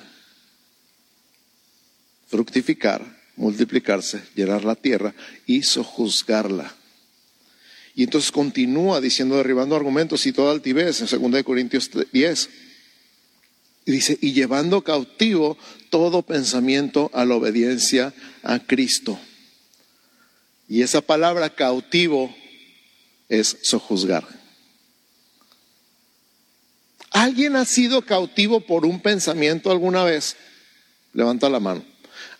[2.26, 5.14] fructificar, multiplicarse, llenar la tierra
[5.46, 6.74] y sojuzgarla.
[7.94, 12.50] Y entonces continúa diciendo, derribando argumentos y toda altivez en 2 Corintios 10.
[13.86, 15.56] Y dice, y llevando cautivo
[15.90, 19.18] todo pensamiento a la obediencia a Cristo.
[20.68, 22.34] Y esa palabra cautivo
[23.28, 24.26] es sojuzgar.
[27.10, 30.36] ¿Alguien ha sido cautivo por un pensamiento alguna vez?
[31.12, 31.84] Levanta la mano.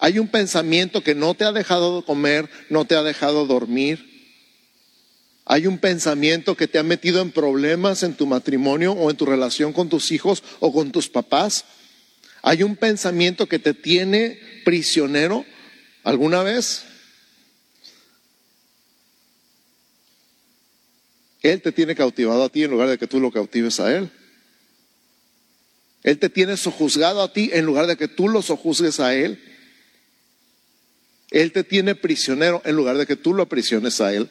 [0.00, 4.13] Hay un pensamiento que no te ha dejado comer, no te ha dejado dormir.
[5.46, 9.26] Hay un pensamiento que te ha metido en problemas en tu matrimonio o en tu
[9.26, 11.64] relación con tus hijos o con tus papás.
[12.42, 15.44] Hay un pensamiento que te tiene prisionero
[16.02, 16.84] alguna vez.
[21.42, 24.10] Él te tiene cautivado a ti en lugar de que tú lo cautives a Él.
[26.02, 29.42] Él te tiene sojuzgado a ti en lugar de que tú lo sojuzgues a Él.
[31.30, 34.30] Él te tiene prisionero en lugar de que tú lo aprisiones a Él.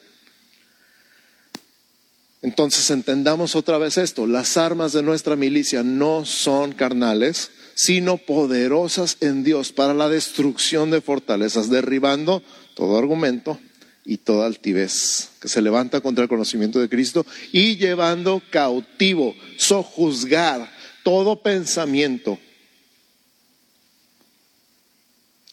[2.44, 9.16] Entonces entendamos otra vez esto, las armas de nuestra milicia no son carnales, sino poderosas
[9.20, 12.42] en Dios para la destrucción de fortalezas, derribando
[12.74, 13.58] todo argumento
[14.04, 20.70] y toda altivez que se levanta contra el conocimiento de Cristo y llevando cautivo, sojuzgar
[21.02, 22.38] todo pensamiento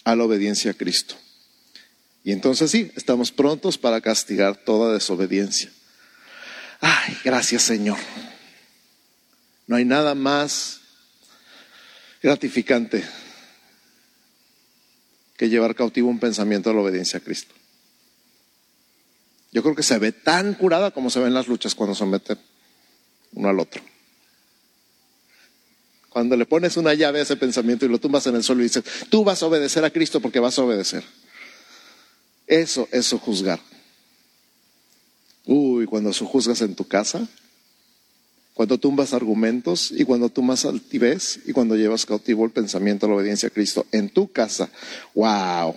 [0.03, 1.15] a la obediencia a Cristo.
[2.25, 5.71] Y entonces sí, estamos prontos para castigar toda desobediencia.
[7.23, 7.97] Gracias Señor.
[9.67, 10.81] No hay nada más
[12.21, 13.03] gratificante
[15.37, 17.53] que llevar cautivo un pensamiento a la obediencia a Cristo.
[19.51, 22.37] Yo creo que se ve tan curada como se ven las luchas cuando someten
[23.33, 23.81] uno al otro.
[26.09, 28.65] Cuando le pones una llave a ese pensamiento y lo tumbas en el suelo y
[28.65, 31.03] dices, tú vas a obedecer a Cristo porque vas a obedecer.
[32.47, 33.59] Eso es juzgar.
[35.45, 37.27] Uy, cuando juzgas en tu casa,
[38.53, 43.15] cuando tumbas argumentos y cuando tumbas altivez y cuando llevas cautivo el pensamiento a la
[43.15, 44.69] obediencia a Cristo en tu casa.
[45.15, 45.75] ¡Wow!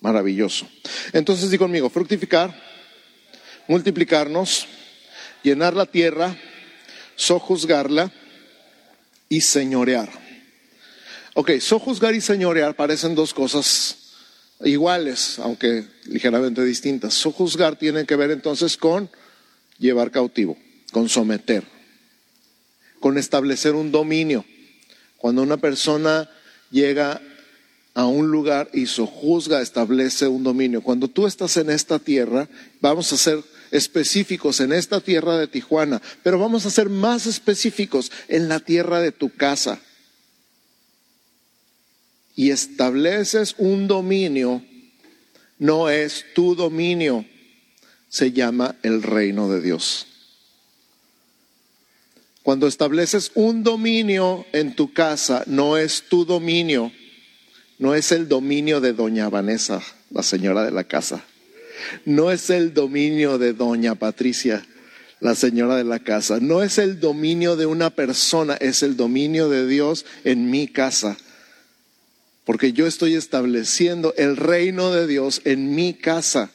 [0.00, 0.66] Maravilloso.
[1.12, 2.72] Entonces di conmigo, fructificar
[3.68, 4.66] multiplicarnos,
[5.42, 6.36] llenar la tierra,
[7.16, 8.12] sojuzgarla
[9.28, 10.10] y señorear.
[11.34, 14.01] Ok, sojuzgar y señorear parecen dos cosas
[14.64, 17.14] iguales, aunque ligeramente distintas.
[17.14, 19.10] Sojuzgar tiene que ver entonces con
[19.78, 20.56] llevar cautivo,
[20.92, 21.64] con someter,
[23.00, 24.44] con establecer un dominio.
[25.16, 26.28] Cuando una persona
[26.70, 27.20] llega
[27.94, 30.82] a un lugar y sojuzga, establece un dominio.
[30.82, 32.48] Cuando tú estás en esta tierra,
[32.80, 38.10] vamos a ser específicos en esta tierra de Tijuana, pero vamos a ser más específicos
[38.28, 39.80] en la tierra de tu casa.
[42.34, 44.62] Y estableces un dominio,
[45.58, 47.24] no es tu dominio,
[48.08, 50.06] se llama el reino de Dios.
[52.42, 56.90] Cuando estableces un dominio en tu casa, no es tu dominio,
[57.78, 61.24] no es el dominio de doña Vanessa, la señora de la casa.
[62.04, 64.64] No es el dominio de doña Patricia,
[65.20, 66.38] la señora de la casa.
[66.40, 71.16] No es el dominio de una persona, es el dominio de Dios en mi casa.
[72.44, 76.50] Porque yo estoy estableciendo el reino de Dios en mi casa.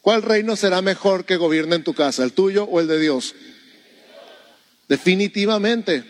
[0.00, 3.34] ¿Cuál reino será mejor que gobierne en tu casa, el tuyo o el de Dios?
[4.88, 6.04] Definitivamente.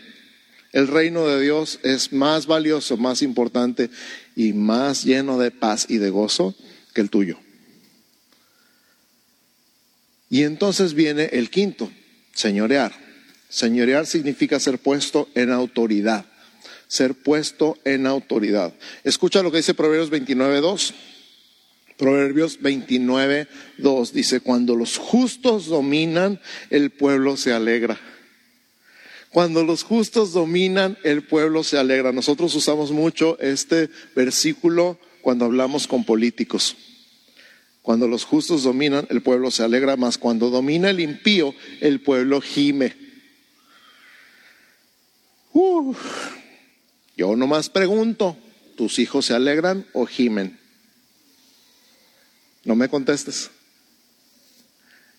[0.71, 3.91] El reino de Dios es más valioso, más importante
[4.35, 6.55] y más lleno de paz y de gozo
[6.95, 7.39] que el tuyo.
[10.31, 11.91] Y entonces viene el quinto,
[12.33, 12.91] señorear.
[13.49, 16.25] Señorear significa ser puesto en autoridad,
[16.93, 18.71] ser puesto en autoridad.
[19.03, 20.93] Escucha lo que dice Proverbios 29.2.
[21.97, 27.99] Proverbios 29.2 dice, cuando los justos dominan, el pueblo se alegra.
[29.31, 32.11] Cuando los justos dominan, el pueblo se alegra.
[32.11, 36.75] Nosotros usamos mucho este versículo cuando hablamos con políticos.
[37.81, 40.19] Cuando los justos dominan, el pueblo se alegra más.
[40.19, 42.95] Cuando domina el impío, el pueblo gime.
[47.15, 48.37] Yo nomás pregunto,
[48.75, 50.59] ¿tus hijos se alegran o gimen?
[52.63, 53.51] No me contestes.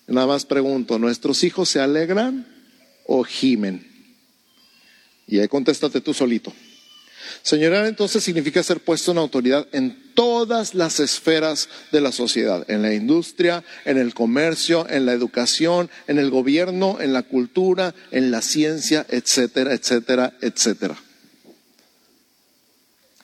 [0.07, 2.47] Nada más pregunto, ¿nuestros hijos se alegran
[3.07, 3.85] o gimen?
[5.27, 6.53] Y ahí contéstate tú solito.
[7.41, 12.81] Señorear entonces significa ser puesto en autoridad en todas las esferas de la sociedad, en
[12.81, 18.31] la industria, en el comercio, en la educación, en el gobierno, en la cultura, en
[18.31, 20.97] la ciencia, etcétera, etcétera, etcétera.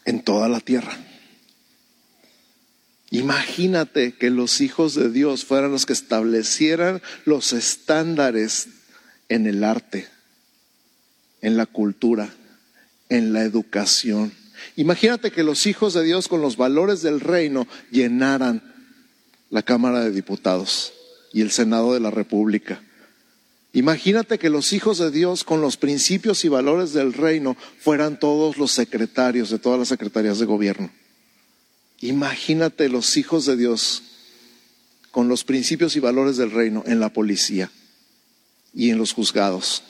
[0.05, 0.97] En toda la tierra.
[3.11, 8.69] Imagínate que los hijos de Dios fueran los que establecieran los estándares
[9.27, 10.07] en el arte,
[11.41, 12.33] en la cultura,
[13.09, 14.31] en la educación.
[14.77, 18.63] Imagínate que los hijos de Dios con los valores del reino llenaran
[19.49, 20.93] la Cámara de Diputados
[21.33, 22.81] y el Senado de la República.
[23.73, 28.57] Imagínate que los hijos de Dios con los principios y valores del reino fueran todos
[28.57, 30.91] los secretarios de todas las secretarías de gobierno.
[32.01, 34.03] Imagínate los hijos de Dios
[35.11, 37.71] con los principios y valores del reino en la policía
[38.73, 39.83] y en los juzgados.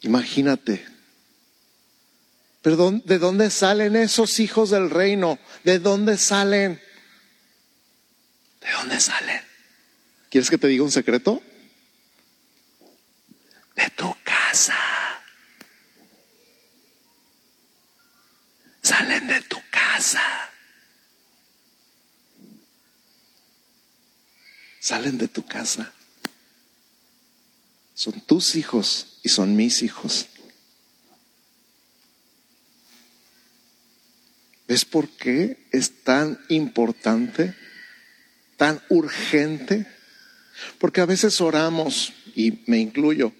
[0.00, 0.84] Imagínate.
[2.60, 5.38] Perdón, ¿de dónde salen esos hijos del reino?
[5.62, 6.80] ¿De dónde salen?
[8.60, 9.40] ¿De dónde salen?
[10.28, 11.42] ¿Quieres que te diga un secreto?
[13.74, 14.76] De tu casa.
[18.82, 20.22] Salen de tu casa.
[24.80, 25.92] Salen de tu casa.
[27.94, 30.26] Son tus hijos y son mis hijos.
[34.66, 37.54] ¿Ves por qué es tan importante,
[38.56, 39.86] tan urgente?
[40.78, 43.32] Porque a veces oramos, y me incluyo,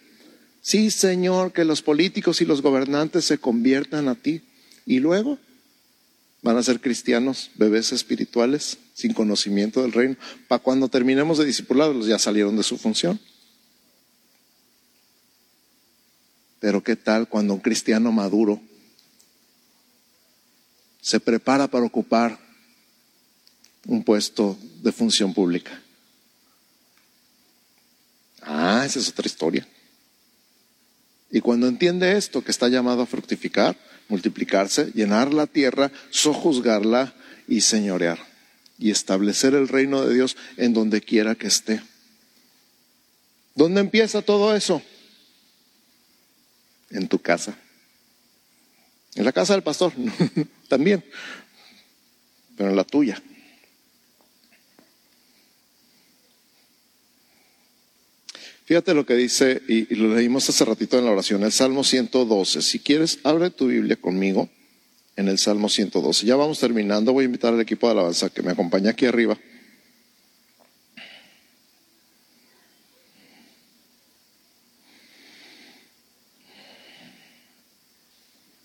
[0.62, 4.42] sí Señor, que los políticos y los gobernantes se conviertan a ti.
[4.86, 5.38] Y luego
[6.42, 10.16] van a ser cristianos, bebés espirituales, sin conocimiento del reino.
[10.48, 13.20] Para cuando terminemos de discipularlos ya salieron de su función.
[16.58, 18.60] Pero ¿qué tal cuando un cristiano maduro
[21.00, 22.38] se prepara para ocupar
[23.86, 25.80] un puesto de función pública?
[28.42, 29.66] Ah, esa es otra historia.
[31.32, 33.76] Y cuando entiende esto, que está llamado a fructificar,
[34.08, 37.14] multiplicarse, llenar la tierra, sojuzgarla
[37.48, 38.18] y señorear,
[38.78, 41.82] y establecer el reino de Dios en donde quiera que esté.
[43.54, 44.82] ¿Dónde empieza todo eso?
[46.92, 47.56] en tu casa.
[49.14, 49.92] En la casa del pastor
[50.68, 51.04] también,
[52.56, 53.20] pero en la tuya.
[58.72, 62.62] Fíjate lo que dice, y, lo leímos hace ratito en la oración, el Salmo 112.
[62.62, 64.48] Si quieres, abre tu Biblia conmigo
[65.14, 66.24] en el Salmo 112.
[66.24, 69.36] Ya vamos terminando, voy a invitar al equipo de alabanza que me acompañe aquí arriba.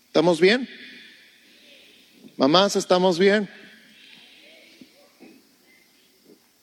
[0.06, 0.66] ¿Estamos bien?
[2.38, 3.46] Mamás, ¿estamos bien?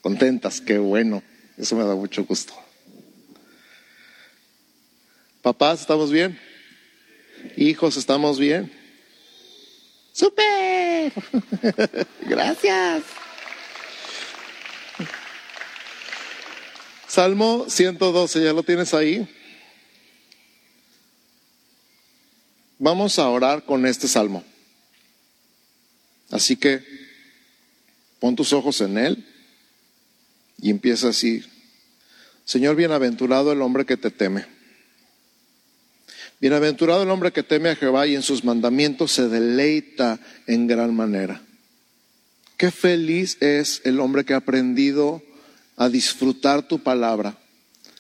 [0.02, 1.22] Contentas, qué bueno.
[1.60, 2.64] Eso me da mucho gusto.
[5.46, 6.39] Papás, ¿estamos bien?
[7.56, 8.72] Hijos, ¿estamos bien?
[10.12, 11.14] ¡Súper!
[12.22, 13.04] Gracias.
[17.08, 19.30] Salmo 112, ¿ya lo tienes ahí?
[22.80, 24.43] Vamos a orar con este salmo.
[26.32, 26.82] Así que
[28.20, 29.24] pon tus ojos en él
[30.58, 31.46] y empieza así.
[32.46, 34.55] Señor, bienaventurado el hombre que te teme.
[36.40, 40.94] Bienaventurado el hombre que teme a Jehová y en sus mandamientos se deleita en gran
[40.94, 41.42] manera.
[42.58, 45.22] Qué feliz es el hombre que ha aprendido
[45.78, 47.38] a disfrutar tu palabra,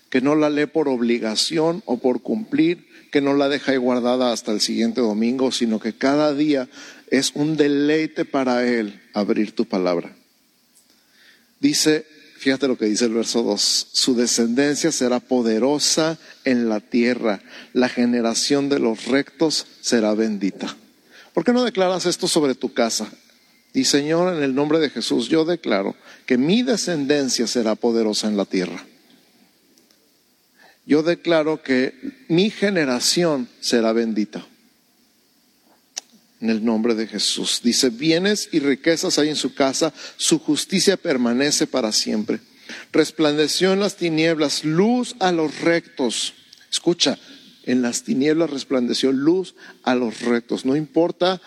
[0.09, 4.51] que no la lee por obligación o por cumplir, que no la deja guardada hasta
[4.51, 6.69] el siguiente domingo, sino que cada día
[7.11, 10.15] es un deleite para él abrir tu palabra.
[11.59, 12.05] Dice,
[12.45, 17.41] fíjate lo que dice el verso 2, su descendencia será poderosa en la tierra,
[17.73, 20.77] la generación de los rectos será bendita.
[21.33, 23.11] ¿Por qué no declaras esto sobre tu casa?
[23.73, 28.37] Y Señor, en el nombre de Jesús, yo declaro que mi descendencia será poderosa en
[28.37, 28.85] la tierra
[30.85, 34.45] yo declaro que mi generación será bendita.
[36.41, 37.61] En el nombre de Jesús.
[37.63, 42.39] Dice, bienes y riquezas hay en su casa, su justicia permanece para siempre.
[42.91, 46.33] Resplandeció en las tinieblas luz a los rectos.
[46.71, 47.17] Escucha,
[47.63, 50.65] en las tinieblas resplandeció luz a los rectos.
[50.65, 51.41] No importa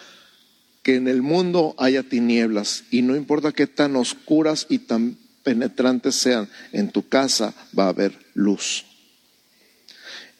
[0.82, 6.14] que en el mundo haya tinieblas y no importa qué tan oscuras y tan penetrantes
[6.14, 8.84] sean, en tu casa va a haber luz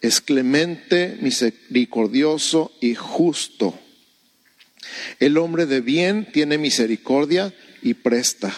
[0.01, 3.79] es clemente, misericordioso y justo.
[5.21, 8.53] El hombre de bien tiene misericordia y presta.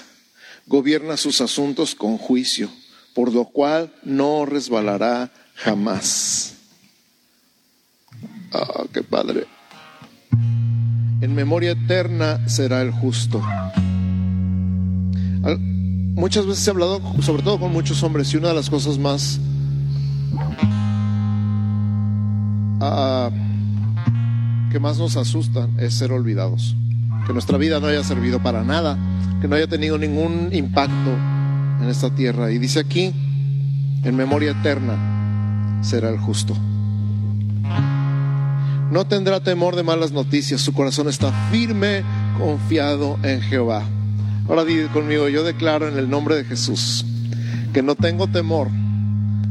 [0.66, 2.70] Gobierna sus asuntos con juicio,
[3.14, 6.54] por lo cual no resbalará jamás.
[8.52, 9.46] Ah, qué padre.
[11.20, 13.42] En memoria eterna será el justo.
[16.14, 19.40] Muchas veces he hablado, sobre todo con muchos hombres, y una de las cosas más
[24.70, 26.76] que más nos asustan es ser olvidados.
[27.26, 28.98] Que nuestra vida no haya servido para nada,
[29.40, 31.10] que no haya tenido ningún impacto
[31.82, 32.50] en esta tierra.
[32.50, 33.12] Y dice aquí,
[34.02, 36.56] en memoria eterna será el justo.
[38.90, 42.02] No tendrá temor de malas noticias, su corazón está firme,
[42.38, 43.82] confiado en Jehová.
[44.48, 47.04] Ahora di conmigo, yo declaro en el nombre de Jesús
[47.72, 48.68] que no tengo temor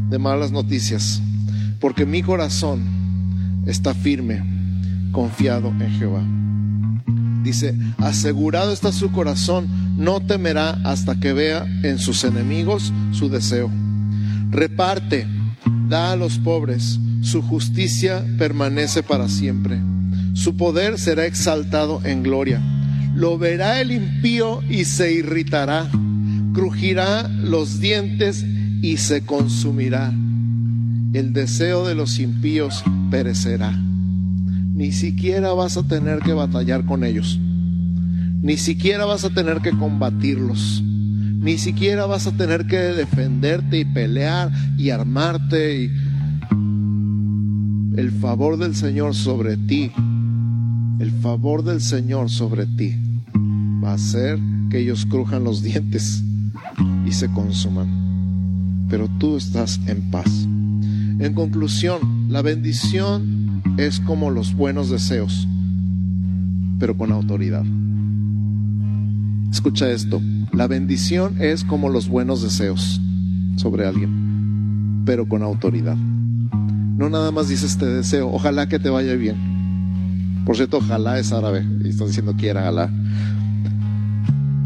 [0.10, 1.22] de malas noticias,
[1.80, 2.84] porque mi corazón
[3.66, 4.59] está firme,
[5.12, 6.24] confiado en Jehová.
[7.44, 13.72] Dice, asegurado está su corazón, no temerá hasta que vea en sus enemigos su deseo.
[14.52, 15.26] Reparte,
[15.88, 19.80] da a los pobres, su justicia permanece para siempre.
[20.34, 22.62] Su poder será exaltado en gloria.
[23.16, 25.90] Lo verá el impío y se irritará.
[26.54, 28.46] Crujirá los dientes
[28.82, 30.14] y se consumirá.
[31.14, 33.89] El deseo de los impíos perecerá
[34.80, 37.38] ni siquiera vas a tener que batallar con ellos.
[38.42, 40.82] Ni siquiera vas a tener que combatirlos.
[40.82, 45.84] Ni siquiera vas a tener que defenderte y pelear y armarte.
[45.84, 45.92] Y...
[47.98, 49.92] El favor del Señor sobre ti,
[51.00, 52.96] el favor del Señor sobre ti
[53.84, 54.40] va a hacer
[54.72, 56.24] que ellos crujan los dientes
[57.06, 58.88] y se consuman.
[58.90, 60.48] Pero tú estás en paz.
[61.20, 63.39] En conclusión, la bendición
[63.86, 65.48] es como los buenos deseos,
[66.80, 67.64] pero con autoridad.
[69.52, 70.22] Escucha esto,
[70.52, 73.00] la bendición es como los buenos deseos
[73.56, 75.96] sobre alguien, pero con autoridad.
[75.96, 80.44] No nada más dice este deseo, ojalá que te vaya bien.
[80.46, 82.92] Por cierto, ojalá es árabe, y está diciendo quiera, ojalá.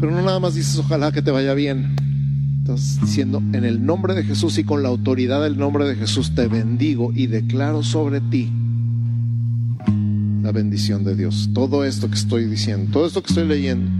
[0.00, 1.94] Pero no nada más dices ojalá que te vaya bien.
[2.62, 6.34] Estás diciendo en el nombre de Jesús y con la autoridad del nombre de Jesús
[6.34, 8.50] te bendigo y declaro sobre ti
[10.44, 11.48] la bendición de Dios.
[11.54, 13.90] Todo esto que estoy diciendo, todo esto que estoy leyendo.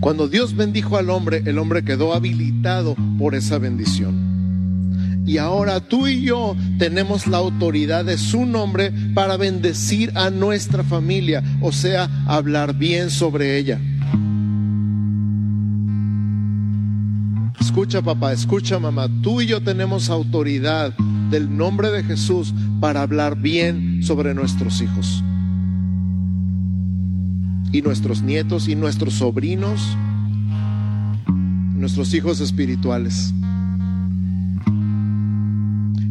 [0.00, 5.22] Cuando Dios bendijo al hombre, el hombre quedó habilitado por esa bendición.
[5.24, 10.84] Y ahora tú y yo tenemos la autoridad de su nombre para bendecir a nuestra
[10.84, 13.80] familia, o sea, hablar bien sobre ella.
[17.58, 20.92] Escucha papá, escucha mamá, tú y yo tenemos autoridad
[21.32, 25.24] del nombre de Jesús para hablar bien sobre nuestros hijos
[27.72, 29.96] y nuestros nietos y nuestros sobrinos,
[31.74, 33.32] nuestros hijos espirituales.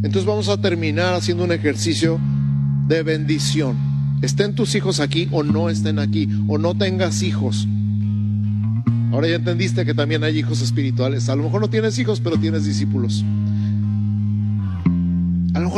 [0.02, 2.18] Entonces vamos a terminar haciendo un ejercicio
[2.88, 3.76] de bendición.
[4.22, 7.68] Estén tus hijos aquí o no estén aquí, o no tengas hijos.
[9.12, 11.28] Ahora ya entendiste que también hay hijos espirituales.
[11.28, 13.24] A lo mejor no tienes hijos, pero tienes discípulos.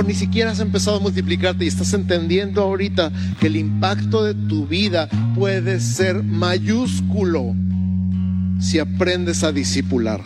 [0.02, 4.66] Ni siquiera has empezado a multiplicarte y estás entendiendo ahorita que el impacto de tu
[4.66, 7.54] vida puede ser mayúsculo
[8.58, 10.20] si aprendes a discipular.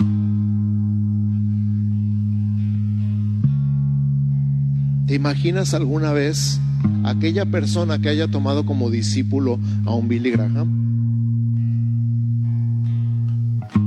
[5.06, 6.60] ¿Te imaginas alguna vez
[7.04, 10.88] aquella persona que haya tomado como discípulo a un Billy Graham?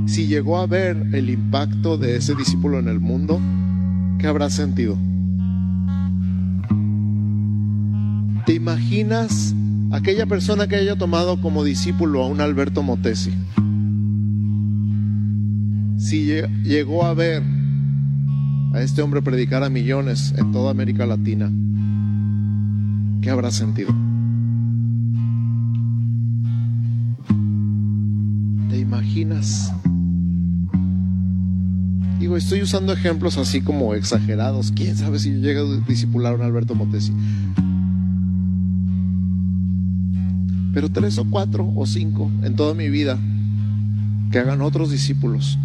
[0.06, 3.40] Si llegó a ver el impacto de ese discípulo en el mundo,
[4.18, 4.96] ¿qué habrá sentido?
[8.46, 9.54] ¿Te imaginas
[9.92, 13.32] aquella persona que haya tomado como discípulo a un Alberto Motesi?
[15.96, 16.26] Si
[16.64, 17.44] llegó a ver
[18.74, 21.52] a este hombre predicar a millones en toda América Latina,
[23.20, 23.94] ¿qué habrá sentido?
[28.70, 29.72] ¿Te imaginas?
[32.18, 34.72] Digo, estoy usando ejemplos así como exagerados.
[34.72, 37.12] ¿Quién sabe si yo llego a discipular a un Alberto Motesi?
[40.72, 43.18] Pero tres o cuatro o cinco en toda mi vida
[44.30, 45.58] que hagan otros discípulos.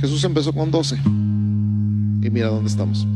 [0.00, 3.06] Jesús empezó con doce y mira dónde estamos.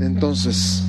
[0.00, 0.84] Entonces,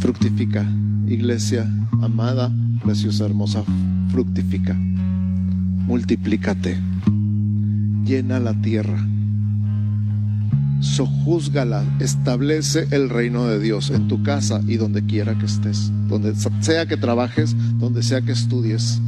[0.00, 0.66] fructifica,
[1.06, 1.70] iglesia
[2.02, 2.50] amada,
[2.82, 3.62] preciosa, hermosa,
[4.10, 4.74] fructifica,
[5.86, 6.78] multiplícate,
[8.04, 9.06] llena la tierra
[10.80, 16.34] sojúzgala, establece el reino de Dios en tu casa y donde quiera que estés, donde
[16.60, 19.00] sea que trabajes, donde sea que estudies,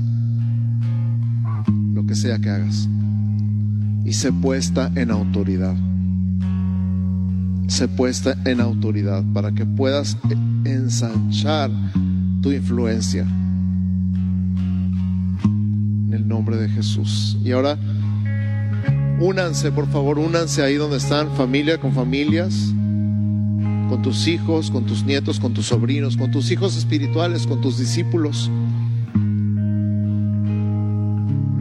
[1.93, 2.89] lo que sea que hagas.
[4.05, 5.77] Y se puesta en autoridad.
[7.67, 10.17] Se puesta en autoridad para que puedas
[10.65, 11.71] ensanchar
[12.41, 13.27] tu influencia.
[15.45, 17.37] En el nombre de Jesús.
[17.45, 17.79] Y ahora
[19.21, 22.73] Únanse, por favor, únanse ahí donde están, familia con familias.
[23.89, 27.79] con tus hijos, con tus nietos, con tus sobrinos, con tus hijos espirituales, con tus
[27.79, 28.51] discípulos.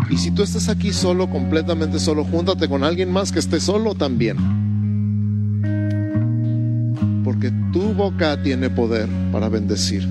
[0.10, 3.96] Y si tú estás aquí solo, completamente solo, júntate con alguien más que esté solo
[3.96, 4.36] también.
[7.24, 10.06] Porque tu boca tiene poder para bendecir.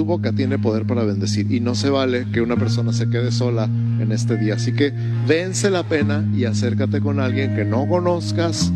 [0.00, 3.30] Tu boca tiene poder para bendecir y no se vale que una persona se quede
[3.30, 4.54] sola en este día.
[4.54, 4.94] Así que
[5.28, 8.72] vence la pena y acércate con alguien que no conozcas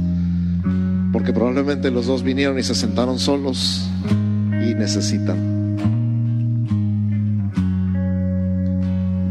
[1.15, 3.89] porque probablemente los dos vinieron y se sentaron solos
[4.69, 5.79] y necesitan.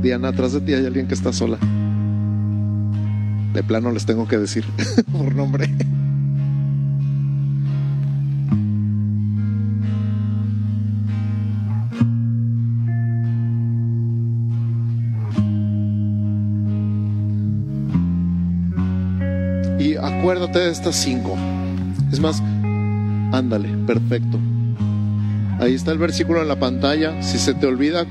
[0.02, 1.60] Diana, atrás de ti hay alguien que está sola.
[3.54, 4.66] De plano les tengo que decir
[5.12, 5.70] por nombre.
[20.60, 21.36] De estas cinco.
[22.12, 22.41] Es más,
[23.32, 24.39] ándale, perfecto.
[25.60, 27.22] Ahí está el versículo en la pantalla.
[27.22, 28.06] Si se te olvida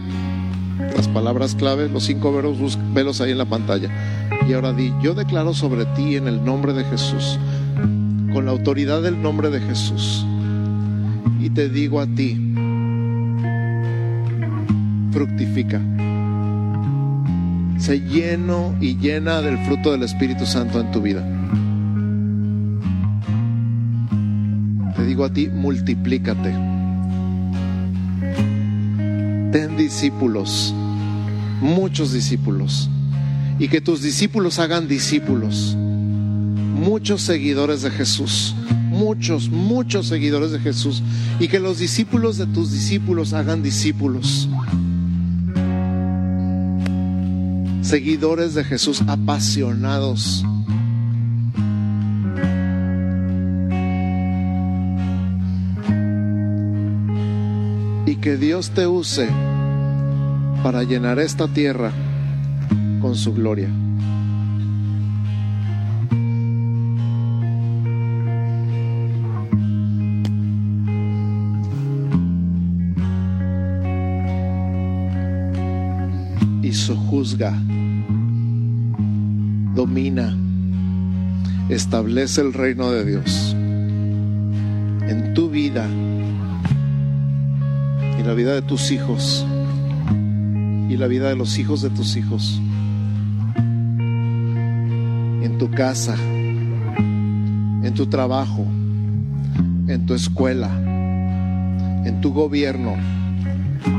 [0.97, 3.90] las palabras clave, los cinco veros, velos ahí en la pantalla.
[4.49, 7.38] Y ahora di, yo declaro sobre ti en el nombre de Jesús,
[8.32, 10.26] con la autoridad del nombre de Jesús.
[11.40, 12.55] Y te digo a ti,
[15.12, 15.80] fructifica.
[17.78, 21.41] Se lleno y llena del fruto del Espíritu Santo en tu vida.
[25.25, 26.53] A ti, multiplícate.
[29.53, 30.75] Ten discípulos,
[31.61, 32.89] muchos discípulos,
[33.59, 38.55] y que tus discípulos hagan discípulos, muchos seguidores de Jesús,
[38.89, 41.03] muchos, muchos seguidores de Jesús,
[41.39, 44.49] y que los discípulos de tus discípulos hagan discípulos.
[47.83, 50.45] Seguidores de Jesús apasionados
[58.23, 59.29] que Dios te use
[60.62, 61.91] para llenar esta tierra
[63.01, 63.68] con su gloria.
[76.62, 77.61] Y sojuzga,
[79.75, 80.37] domina,
[81.68, 83.51] establece el reino de Dios
[88.33, 89.45] la vida de tus hijos
[90.89, 92.62] y la vida de los hijos de tus hijos.
[95.43, 98.64] En tu casa, en tu trabajo,
[99.87, 100.70] en tu escuela,
[102.07, 102.95] en tu gobierno,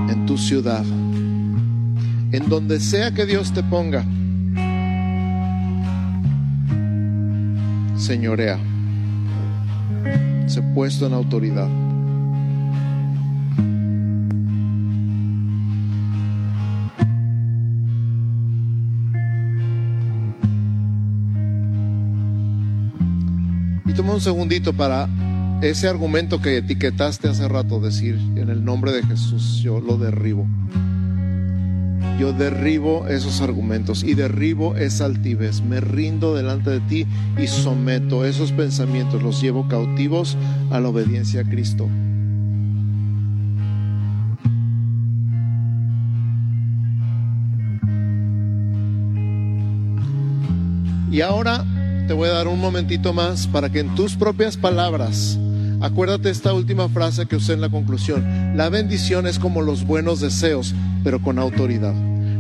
[0.10, 0.84] en tu ciudad,
[2.32, 4.04] en donde sea que Dios te ponga.
[7.98, 8.58] Señorea,
[10.48, 11.83] se puesto en autoridad.
[24.24, 25.10] Segundito para
[25.62, 30.48] ese argumento que etiquetaste hace rato, decir en el nombre de Jesús, yo lo derribo.
[32.18, 35.62] Yo derribo esos argumentos y derribo esa altivez.
[35.62, 37.08] Me rindo delante de ti
[37.38, 40.38] y someto esos pensamientos, los llevo cautivos
[40.72, 41.90] a la obediencia a Cristo.
[51.12, 51.66] Y ahora
[52.08, 55.38] te voy a dar un momentito más para que en tus propias palabras,
[55.82, 60.20] acuérdate esta última frase que usé en la conclusión, la bendición es como los buenos
[60.20, 61.94] deseos, pero con autoridad.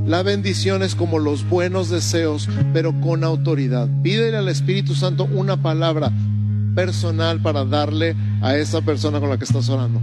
[0.05, 3.87] La bendición es como los buenos deseos, pero con autoridad.
[4.01, 6.11] Pídele al Espíritu Santo una palabra
[6.75, 10.01] personal para darle a esa persona con la que estás orando.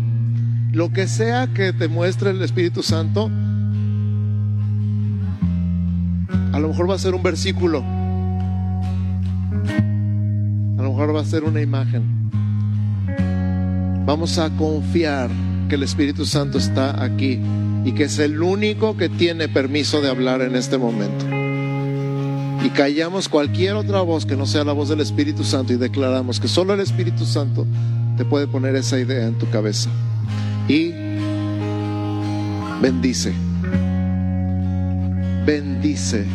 [0.72, 3.30] Lo que sea que te muestre el Espíritu Santo,
[6.52, 7.84] a lo mejor va a ser un versículo,
[11.08, 12.02] va a ser una imagen.
[14.04, 15.30] Vamos a confiar
[15.68, 17.40] que el Espíritu Santo está aquí
[17.84, 21.26] y que es el único que tiene permiso de hablar en este momento.
[22.64, 26.38] Y callamos cualquier otra voz que no sea la voz del Espíritu Santo y declaramos
[26.38, 27.66] que solo el Espíritu Santo
[28.16, 29.88] te puede poner esa idea en tu cabeza.
[30.68, 30.92] Y
[32.82, 33.32] bendice.
[35.46, 36.26] Bendice